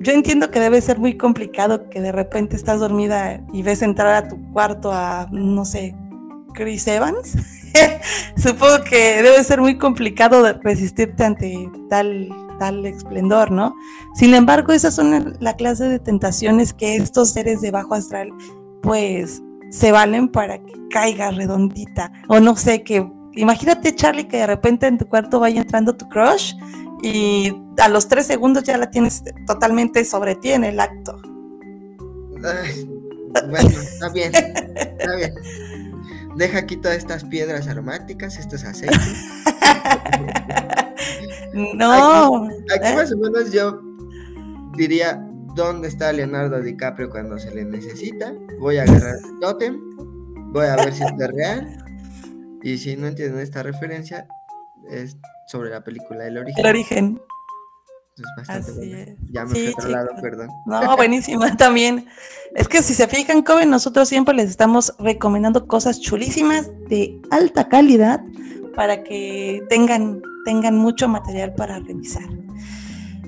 yo 0.01 0.13
entiendo 0.13 0.49
que 0.49 0.59
debe 0.59 0.79
ser 0.81 0.97
muy 0.97 1.17
complicado 1.17 1.89
que 1.89 2.01
de 2.01 2.11
repente 2.11 2.55
estás 2.55 2.79
dormida 2.79 3.41
y 3.51 3.63
ves 3.63 3.81
entrar 3.81 4.23
a 4.23 4.27
tu 4.27 4.37
cuarto 4.53 4.91
a, 4.93 5.27
no 5.31 5.65
sé, 5.65 5.93
Chris 6.53 6.87
Evans. 6.87 7.35
Supongo 8.37 8.83
que 8.89 9.21
debe 9.21 9.43
ser 9.43 9.59
muy 9.59 9.77
complicado 9.77 10.43
resistirte 10.63 11.23
ante 11.23 11.69
tal, 11.89 12.29
tal 12.59 12.85
esplendor, 12.85 13.51
¿no? 13.51 13.75
Sin 14.15 14.33
embargo, 14.33 14.71
esas 14.71 14.95
son 14.95 15.35
la 15.39 15.55
clase 15.55 15.85
de 15.85 15.99
tentaciones 15.99 16.73
que 16.73 16.95
estos 16.95 17.31
seres 17.31 17.59
de 17.61 17.71
bajo 17.71 17.93
astral, 17.93 18.31
pues, 18.81 19.41
se 19.69 19.91
valen 19.91 20.29
para 20.29 20.59
que 20.59 20.73
caiga 20.89 21.31
redondita. 21.31 22.11
O 22.29 22.39
no 22.39 22.55
sé, 22.55 22.83
que 22.83 23.05
imagínate, 23.33 23.95
Charlie, 23.95 24.27
que 24.27 24.37
de 24.37 24.47
repente 24.47 24.87
en 24.87 24.97
tu 24.97 25.07
cuarto 25.07 25.39
vaya 25.39 25.61
entrando 25.61 25.95
tu 25.95 26.07
crush 26.09 26.53
y 27.01 27.53
a 27.77 27.87
los 27.87 28.07
tres 28.07 28.27
segundos 28.27 28.63
ya 28.63 28.77
la 28.77 28.89
tienes 28.89 29.23
totalmente 29.47 30.03
sobre 30.05 30.35
ti 30.35 30.51
en 30.51 30.63
el 30.63 30.79
acto. 30.79 31.19
bueno, 33.49 33.69
está 33.69 34.09
bien, 34.09 34.31
está 34.35 35.15
bien. 35.15 35.33
Deja 36.35 36.59
aquí 36.59 36.77
todas 36.77 36.97
estas 36.97 37.23
piedras 37.25 37.67
aromáticas, 37.67 38.37
estos 38.37 38.63
aceites. 38.63 39.25
no. 41.53 42.45
Aquí, 42.45 42.87
¿eh? 42.87 42.95
más 42.95 43.11
o 43.11 43.17
menos 43.17 43.51
yo 43.51 43.81
diría, 44.77 45.21
¿dónde 45.55 45.87
está 45.87 46.13
Leonardo 46.13 46.61
DiCaprio 46.61 47.09
cuando 47.09 47.37
se 47.37 47.53
le 47.53 47.65
necesita? 47.65 48.33
Voy 48.59 48.77
a 48.77 48.83
agarrar 48.83 49.15
el 49.15 49.39
totem, 49.41 49.79
voy 50.53 50.67
a 50.67 50.75
ver 50.77 50.93
si 50.93 51.03
es 51.03 51.11
real. 51.17 51.88
Y 52.63 52.77
si 52.77 52.95
no 52.95 53.07
entienden 53.07 53.39
esta 53.39 53.63
referencia, 53.63 54.27
es 54.89 55.17
sobre 55.47 55.69
la 55.69 55.83
película 55.83 56.27
El 56.27 56.37
Origen. 56.37 56.65
El 56.65 56.69
Origen. 56.69 57.21
Ya 59.31 59.45
me 59.45 59.51
fui 59.51 59.67
a 59.67 59.71
otro 59.71 59.89
lado, 59.89 60.09
perdón. 60.21 60.49
No, 60.65 60.95
buenísima 60.97 61.55
también. 61.57 62.07
Es 62.55 62.67
que 62.67 62.81
si 62.81 62.93
se 62.93 63.07
fijan, 63.07 63.43
Coven, 63.43 63.69
nosotros 63.69 64.09
siempre 64.09 64.35
les 64.35 64.49
estamos 64.49 64.93
recomendando 64.99 65.67
cosas 65.67 66.01
chulísimas 66.01 66.69
de 66.89 67.21
alta 67.31 67.69
calidad 67.69 68.21
para 68.75 69.03
que 69.03 69.63
tengan, 69.69 70.21
tengan 70.45 70.77
mucho 70.77 71.07
material 71.07 71.53
para 71.53 71.79
revisar. 71.79 72.23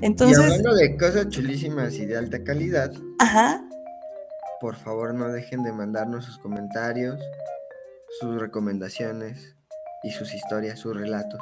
Entonces, 0.02 0.38
y 0.38 0.42
hablando 0.42 0.74
de 0.74 0.98
cosas 0.98 1.30
chulísimas 1.30 1.94
y 1.96 2.06
de 2.06 2.18
alta 2.18 2.44
calidad, 2.44 2.92
ajá. 3.20 3.64
por 4.60 4.76
favor 4.76 5.14
no 5.14 5.28
dejen 5.30 5.64
de 5.64 5.72
mandarnos 5.72 6.26
sus 6.26 6.40
comentarios, 6.40 7.22
sus 8.20 8.40
recomendaciones 8.40 9.56
y 10.04 10.12
sus 10.12 10.34
historias, 10.34 10.80
sus 10.80 10.96
relatos 10.96 11.42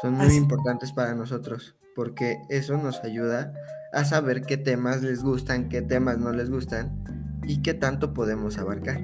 son 0.00 0.14
muy 0.14 0.34
importantes 0.34 0.92
para 0.92 1.14
nosotros 1.14 1.74
porque 1.96 2.40
eso 2.48 2.76
nos 2.76 3.02
ayuda 3.02 3.52
a 3.92 4.04
saber 4.04 4.42
qué 4.42 4.56
temas 4.56 5.02
les 5.02 5.24
gustan, 5.24 5.68
qué 5.68 5.82
temas 5.82 6.18
no 6.18 6.30
les 6.30 6.50
gustan 6.50 7.04
y 7.44 7.62
qué 7.62 7.74
tanto 7.74 8.14
podemos 8.14 8.58
abarcar. 8.58 9.00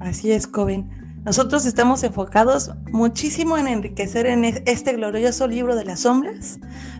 Así 0.00 0.30
es, 0.30 0.46
Coven. 0.46 0.90
Nosotros 1.24 1.66
estamos 1.66 2.02
enfocados 2.04 2.70
muchísimo 2.90 3.56
en 3.56 3.68
enriquecer 3.68 4.26
en 4.26 4.44
este 4.44 4.92
glorioso 4.92 5.46
libro 5.48 5.74
de 5.76 5.84
las 5.84 6.00
sombras, 6.00 6.58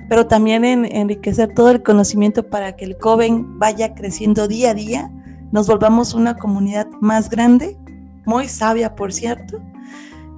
pero 0.08 0.26
también 0.26 0.64
en 0.64 0.84
enriquecer 0.84 1.54
todo 1.54 1.70
el 1.70 1.82
conocimiento 1.82 2.48
para 2.48 2.74
que 2.74 2.84
el 2.84 2.96
Coven 2.96 3.58
vaya 3.58 3.94
creciendo 3.94 4.48
día 4.48 4.70
a 4.70 4.74
día, 4.74 5.10
nos 5.52 5.66
volvamos 5.66 6.14
una 6.14 6.36
comunidad 6.36 6.88
más 7.00 7.30
grande, 7.30 7.76
muy 8.24 8.48
sabia, 8.48 8.96
por 8.96 9.12
cierto, 9.12 9.60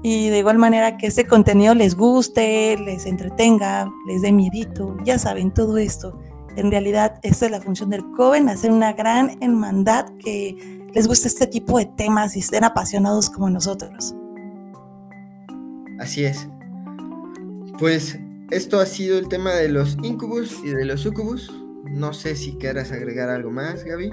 y 0.03 0.29
de 0.29 0.41
igual 0.41 0.59
manera 0.59 0.99
que 0.99 1.07
este 1.07 1.27
contenido 1.27 1.75
les 1.75 1.95
guste, 1.95 2.77
les 2.77 3.07
entretenga, 3.07 3.91
les 4.07 4.21
dé 4.21 4.33
miedito, 4.33 4.97
ya 5.05 5.19
saben, 5.19 5.51
todo 5.55 5.79
esto. 5.79 6.21
En 6.57 6.71
realidad, 6.71 7.19
esta 7.23 7.47
es 7.47 7.51
la 7.51 7.61
función 7.61 7.91
del 7.91 8.05
Coven, 8.13 8.49
hacer 8.49 8.71
una 8.71 8.93
gran 8.93 9.39
hermandad 9.41 10.07
que 10.23 10.85
les 10.93 11.09
guste 11.09 11.29
este 11.29 11.47
tipo 11.47 11.79
de 11.79 11.87
temas 11.87 12.37
y 12.37 12.41
estén 12.41 12.65
apasionados 12.65 13.31
como 13.31 13.49
nosotros. 13.49 14.15
Así 15.99 16.25
es. 16.25 16.49
Pues 17.79 18.19
esto 18.51 18.81
ha 18.81 18.87
sido 18.87 19.19
el 19.19 19.29
tema 19.29 19.53
de 19.53 19.69
los 19.69 19.97
incubus 20.03 20.61
y 20.63 20.69
de 20.69 20.85
los 20.85 21.01
sucubus. 21.01 21.53
No 21.85 22.13
sé 22.13 22.37
si 22.37 22.57
quieras 22.57 22.93
agregar 22.93 23.31
algo 23.31 23.51
más, 23.51 23.85
Gaby. 23.85 24.13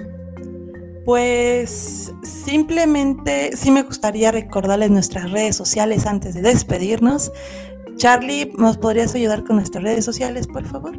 Pues 1.04 2.12
simplemente 2.22 3.56
sí 3.56 3.70
me 3.70 3.82
gustaría 3.82 4.30
recordarles 4.30 4.90
nuestras 4.90 5.30
redes 5.30 5.56
sociales 5.56 6.06
antes 6.06 6.34
de 6.34 6.42
despedirnos. 6.42 7.32
Charlie, 7.96 8.52
¿nos 8.56 8.78
podrías 8.78 9.14
ayudar 9.14 9.44
con 9.44 9.56
nuestras 9.56 9.82
redes 9.84 10.04
sociales, 10.04 10.46
por 10.46 10.64
favor? 10.64 10.98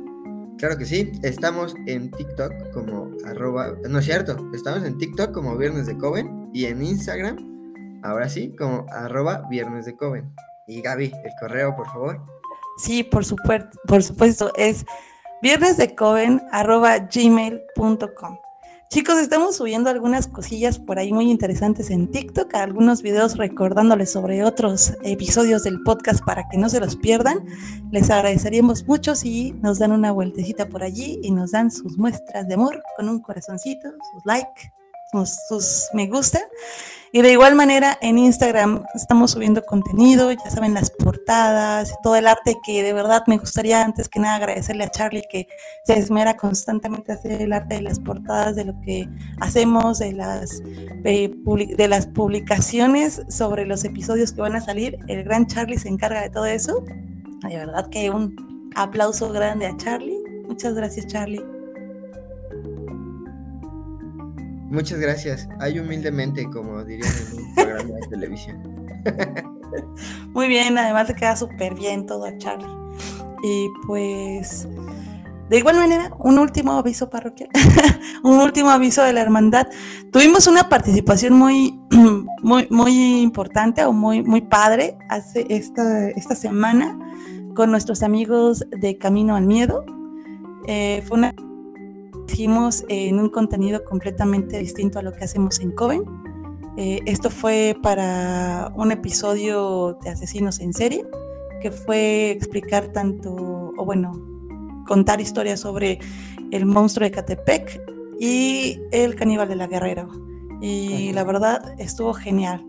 Claro 0.58 0.78
que 0.78 0.86
sí, 0.86 1.12
estamos 1.24 1.76
en 1.88 2.12
TikTok 2.12 2.72
como 2.74 3.12
arroba, 3.26 3.74
no 3.90 4.00
es 4.00 4.06
cierto, 4.06 4.38
estamos 4.54 4.84
en 4.84 4.98
TikTok 4.98 5.32
como 5.32 5.58
Viernes 5.58 5.88
de 5.88 5.98
Coven 5.98 6.50
y 6.54 6.66
en 6.66 6.82
Instagram, 6.82 8.02
ahora 8.04 8.30
sí, 8.30 8.56
como 8.58 8.86
arroba 8.92 9.46
Viernes 9.50 9.86
de 9.86 9.96
Coven. 9.96 10.34
Y 10.68 10.82
Gaby, 10.82 11.12
el 11.24 11.32
correo, 11.40 11.76
por 11.76 11.88
favor. 11.88 12.22
Sí, 12.78 13.04
por 13.04 13.26
supuesto, 13.26 13.78
por 13.88 14.04
supuesto, 14.04 14.52
es 14.56 14.86
viernesdecoven 15.42 16.42
arroba 16.52 16.98
gmail.com. 17.00 18.38
Chicos, 18.90 19.18
estamos 19.18 19.56
subiendo 19.56 19.90
algunas 19.90 20.28
cosillas 20.28 20.78
por 20.78 21.00
ahí 21.00 21.12
muy 21.12 21.32
interesantes 21.32 21.90
en 21.90 22.12
TikTok, 22.12 22.54
algunos 22.54 23.02
videos 23.02 23.38
recordándoles 23.38 24.12
sobre 24.12 24.44
otros 24.44 24.94
episodios 25.02 25.64
del 25.64 25.82
podcast 25.82 26.24
para 26.24 26.48
que 26.48 26.60
no 26.60 26.70
se 26.70 26.80
los 26.80 26.96
pierdan. 26.96 27.44
Les 27.92 28.12
agradeceríamos 28.12 28.88
mucho 28.88 29.16
si 29.16 29.54
nos 29.64 29.80
dan 29.80 29.94
una 29.94 30.12
vueltecita 30.12 30.70
por 30.70 30.84
allí 30.84 31.20
y 31.24 31.32
nos 31.32 31.52
dan 31.52 31.72
sus 31.72 31.98
muestras 31.98 32.48
de 32.48 32.54
amor 32.54 32.84
con 32.96 33.10
un 33.10 33.20
corazoncito, 33.20 33.90
sus 34.14 34.26
like, 34.26 34.72
sus, 35.26 35.88
me 35.94 36.08
gusta. 36.08 36.42
Y 37.16 37.22
de 37.22 37.32
igual 37.32 37.54
manera 37.54 37.96
en 38.02 38.18
Instagram 38.18 38.86
estamos 38.96 39.32
subiendo 39.32 39.64
contenido, 39.64 40.32
ya 40.32 40.50
saben, 40.50 40.74
las 40.74 40.90
portadas, 40.90 41.94
todo 42.02 42.16
el 42.16 42.26
arte 42.26 42.58
que 42.66 42.82
de 42.82 42.92
verdad 42.92 43.24
me 43.28 43.38
gustaría 43.38 43.86
antes 43.86 44.10
que 44.10 44.20
nada 44.20 44.38
agradecerle 44.38 44.86
a 44.86 44.90
Charlie 44.90 45.22
que 45.30 45.48
se 45.86 45.94
esmera 45.94 46.36
constantemente 46.36 47.12
a 47.12 47.16
hacer 47.16 47.40
el 47.40 47.54
arte 47.54 47.76
de 47.76 47.84
las 47.84 48.00
portadas, 48.00 48.56
de 48.56 48.66
lo 48.66 48.74
que 48.82 49.08
hacemos, 49.40 50.00
de 50.00 50.14
las, 50.14 50.64
de 50.64 51.86
las 51.88 52.08
publicaciones 52.08 53.22
sobre 53.30 53.68
los 53.68 53.84
episodios 53.84 54.32
que 54.32 54.42
van 54.42 54.56
a 54.56 54.62
salir. 54.62 54.98
El 55.08 55.24
gran 55.24 55.46
Charlie 55.46 55.78
se 55.78 55.90
encarga 55.90 56.20
de 56.22 56.32
todo 56.32 56.48
eso. 56.48 56.84
De 57.48 57.58
verdad 57.58 57.90
que 57.92 58.10
un 58.10 58.72
aplauso 58.76 59.32
grande 59.32 59.68
a 59.68 59.78
Charlie. 59.78 60.18
Muchas 60.48 60.74
gracias 60.74 61.06
Charlie. 61.06 61.44
Muchas 64.74 65.00
gracias. 65.00 65.48
Hay 65.60 65.78
humildemente, 65.78 66.50
como 66.50 66.84
dirían 66.84 67.14
en 67.32 67.44
un 67.44 67.54
programa 67.54 67.94
de 67.94 68.08
televisión. 68.10 68.88
Muy 70.34 70.48
bien, 70.48 70.76
además 70.80 71.06
te 71.06 71.14
queda 71.14 71.36
súper 71.36 71.76
bien 71.76 72.08
todo 72.08 72.26
a 72.26 72.36
Charlie. 72.40 72.66
Y 73.44 73.68
pues, 73.86 74.68
de 75.52 75.60
igual 75.60 75.76
manera, 75.76 76.12
un 76.18 76.40
último 76.40 76.72
aviso 76.72 77.08
parroquial, 77.08 77.52
un 78.24 78.40
último 78.40 78.72
aviso 78.72 79.04
de 79.04 79.14
la 79.14 79.22
hermandad. 79.22 79.68
Tuvimos 80.12 80.48
una 80.48 80.70
participación 80.70 81.34
muy, 81.34 81.80
muy, 82.42 82.68
muy 82.72 83.22
importante 83.22 83.86
o 83.86 83.94
muy, 83.94 84.24
muy 84.24 84.42
padre 84.42 84.98
hace 85.08 85.46
esta, 85.50 86.10
esta 86.10 86.34
semana 86.34 86.98
con 87.54 87.70
nuestros 87.70 88.02
amigos 88.02 88.66
de 88.72 88.98
Camino 88.98 89.36
al 89.36 89.46
Miedo. 89.46 89.86
Eh, 90.66 91.04
fue 91.06 91.20
una 91.20 91.36
sumergimos 92.34 92.84
en 92.90 93.20
un 93.20 93.30
contenido 93.30 93.84
completamente 93.84 94.58
distinto 94.58 94.98
a 94.98 95.04
lo 95.04 95.14
que 95.14 95.24
hacemos 95.24 95.60
en 95.60 95.72
Coven. 95.72 96.04
Eh, 96.78 97.00
esto 97.06 97.30
fue 97.30 97.78
para 97.84 98.72
un 98.76 98.92
episodio 98.92 100.00
de 100.04 100.10
Asesinos 100.10 100.60
en 100.60 100.74
Serie, 100.74 101.06
que 101.62 101.70
fue 101.72 102.32
explicar 102.32 102.88
tanto, 102.88 103.36
o 103.78 103.86
bueno, 103.86 104.14
contar 104.88 105.22
historias 105.22 105.60
sobre 105.60 106.00
el 106.52 106.66
monstruo 106.66 107.06
de 107.06 107.12
Catepec 107.12 107.80
y 108.20 108.80
el 108.92 109.14
caníbal 109.14 109.48
de 109.48 109.56
la 109.56 109.68
Guerrera. 109.68 110.08
Y 110.60 111.14
la 111.14 111.24
verdad 111.24 111.76
estuvo 111.78 112.16
genial. 112.16 112.66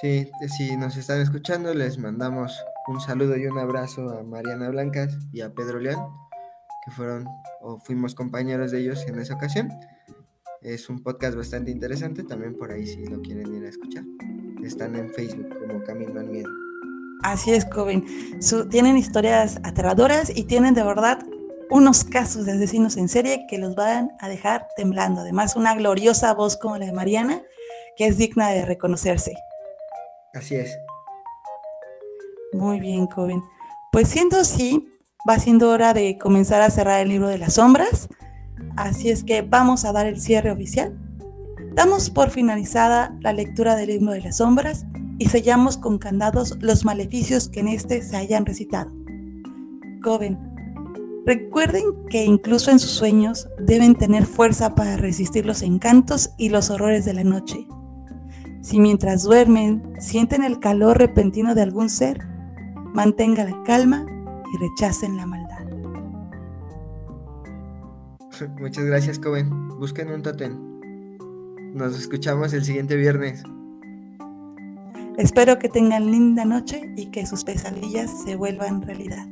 Sí, 0.00 0.30
si 0.56 0.78
nos 0.78 0.96
están 0.96 1.20
escuchando, 1.20 1.74
les 1.74 1.98
mandamos 1.98 2.58
un 2.88 3.02
saludo 3.02 3.36
y 3.36 3.44
un 3.44 3.58
abrazo 3.58 4.08
a 4.08 4.22
Mariana 4.22 4.70
Blancas 4.70 5.18
y 5.30 5.42
a 5.42 5.52
Pedro 5.52 5.78
León, 5.78 6.00
que 6.84 6.90
fueron 6.90 7.26
o 7.60 7.78
fuimos 7.78 8.14
compañeros 8.14 8.70
de 8.70 8.80
ellos 8.80 9.04
en 9.06 9.18
esa 9.18 9.34
ocasión. 9.34 9.70
Es 10.62 10.88
un 10.88 11.02
podcast 11.02 11.36
bastante 11.36 11.70
interesante, 11.70 12.22
también 12.22 12.56
por 12.56 12.70
ahí 12.70 12.86
si 12.86 13.06
lo 13.06 13.20
quieren 13.22 13.54
ir 13.54 13.64
a 13.64 13.68
escuchar. 13.68 14.04
Están 14.62 14.94
en 14.96 15.10
Facebook 15.12 15.48
como 15.58 15.82
Camino 15.82 16.20
al 16.20 16.28
Miedo. 16.28 16.50
Así 17.22 17.52
es, 17.52 17.64
Coven. 17.64 18.04
tienen 18.70 18.96
historias 18.96 19.58
aterradoras 19.62 20.30
y 20.34 20.44
tienen 20.44 20.74
de 20.74 20.82
verdad 20.82 21.24
unos 21.70 22.04
casos 22.04 22.46
de 22.46 22.52
asesinos 22.52 22.96
en 22.96 23.08
serie 23.08 23.46
que 23.48 23.58
los 23.58 23.74
van 23.74 24.12
a 24.18 24.28
dejar 24.28 24.68
temblando. 24.76 25.20
Además, 25.20 25.56
una 25.56 25.74
gloriosa 25.74 26.34
voz 26.34 26.56
como 26.56 26.76
la 26.76 26.86
de 26.86 26.92
Mariana, 26.92 27.42
que 27.96 28.06
es 28.06 28.18
digna 28.18 28.50
de 28.50 28.64
reconocerse. 28.64 29.34
Así 30.34 30.56
es. 30.56 30.76
Muy 32.52 32.80
bien, 32.80 33.06
Coven. 33.06 33.42
Pues 33.92 34.08
siendo 34.08 34.38
así, 34.38 34.88
va 35.28 35.38
siendo 35.38 35.70
hora 35.70 35.94
de 35.94 36.18
comenzar 36.18 36.62
a 36.62 36.70
cerrar 36.70 37.00
el 37.00 37.08
libro 37.08 37.28
de 37.28 37.38
las 37.38 37.54
sombras. 37.54 38.08
Así 38.76 39.10
es 39.10 39.24
que 39.24 39.42
vamos 39.42 39.84
a 39.84 39.92
dar 39.92 40.06
el 40.06 40.20
cierre 40.20 40.50
oficial. 40.50 40.96
Damos 41.74 42.10
por 42.10 42.30
finalizada 42.30 43.16
la 43.20 43.32
lectura 43.32 43.76
del 43.76 43.88
libro 43.88 44.12
de 44.12 44.20
las 44.20 44.38
sombras 44.38 44.86
y 45.18 45.26
sellamos 45.28 45.76
con 45.76 45.98
candados 45.98 46.56
los 46.60 46.84
maleficios 46.84 47.48
que 47.48 47.60
en 47.60 47.68
este 47.68 48.02
se 48.02 48.16
hayan 48.16 48.46
recitado. 48.46 48.90
Coven, 50.02 50.38
recuerden 51.26 51.84
que 52.08 52.24
incluso 52.24 52.70
en 52.70 52.78
sus 52.78 52.90
sueños 52.90 53.48
deben 53.58 53.94
tener 53.94 54.26
fuerza 54.26 54.74
para 54.74 54.96
resistir 54.96 55.46
los 55.46 55.62
encantos 55.62 56.30
y 56.38 56.48
los 56.48 56.70
horrores 56.70 57.04
de 57.04 57.14
la 57.14 57.24
noche 57.24 57.66
si 58.62 58.78
mientras 58.78 59.22
duermen 59.22 59.82
sienten 59.98 60.44
el 60.44 60.60
calor 60.60 60.98
repentino 60.98 61.54
de 61.54 61.62
algún 61.62 61.88
ser, 61.88 62.26
mantengan 62.92 63.50
la 63.50 63.62
calma 63.62 64.06
y 64.52 64.58
rechacen 64.58 65.16
la 65.16 65.26
maldad. 65.26 65.66
Muchas 68.58 68.84
gracias, 68.84 69.18
Coven. 69.18 69.68
Busquen 69.78 70.10
un 70.10 70.22
totem. 70.22 70.70
Nos 71.74 71.98
escuchamos 71.98 72.52
el 72.52 72.64
siguiente 72.64 72.96
viernes. 72.96 73.42
Espero 75.16 75.58
que 75.58 75.68
tengan 75.68 76.10
linda 76.10 76.44
noche 76.44 76.92
y 76.96 77.06
que 77.06 77.26
sus 77.26 77.44
pesadillas 77.44 78.22
se 78.24 78.36
vuelvan 78.36 78.82
realidad. 78.82 79.26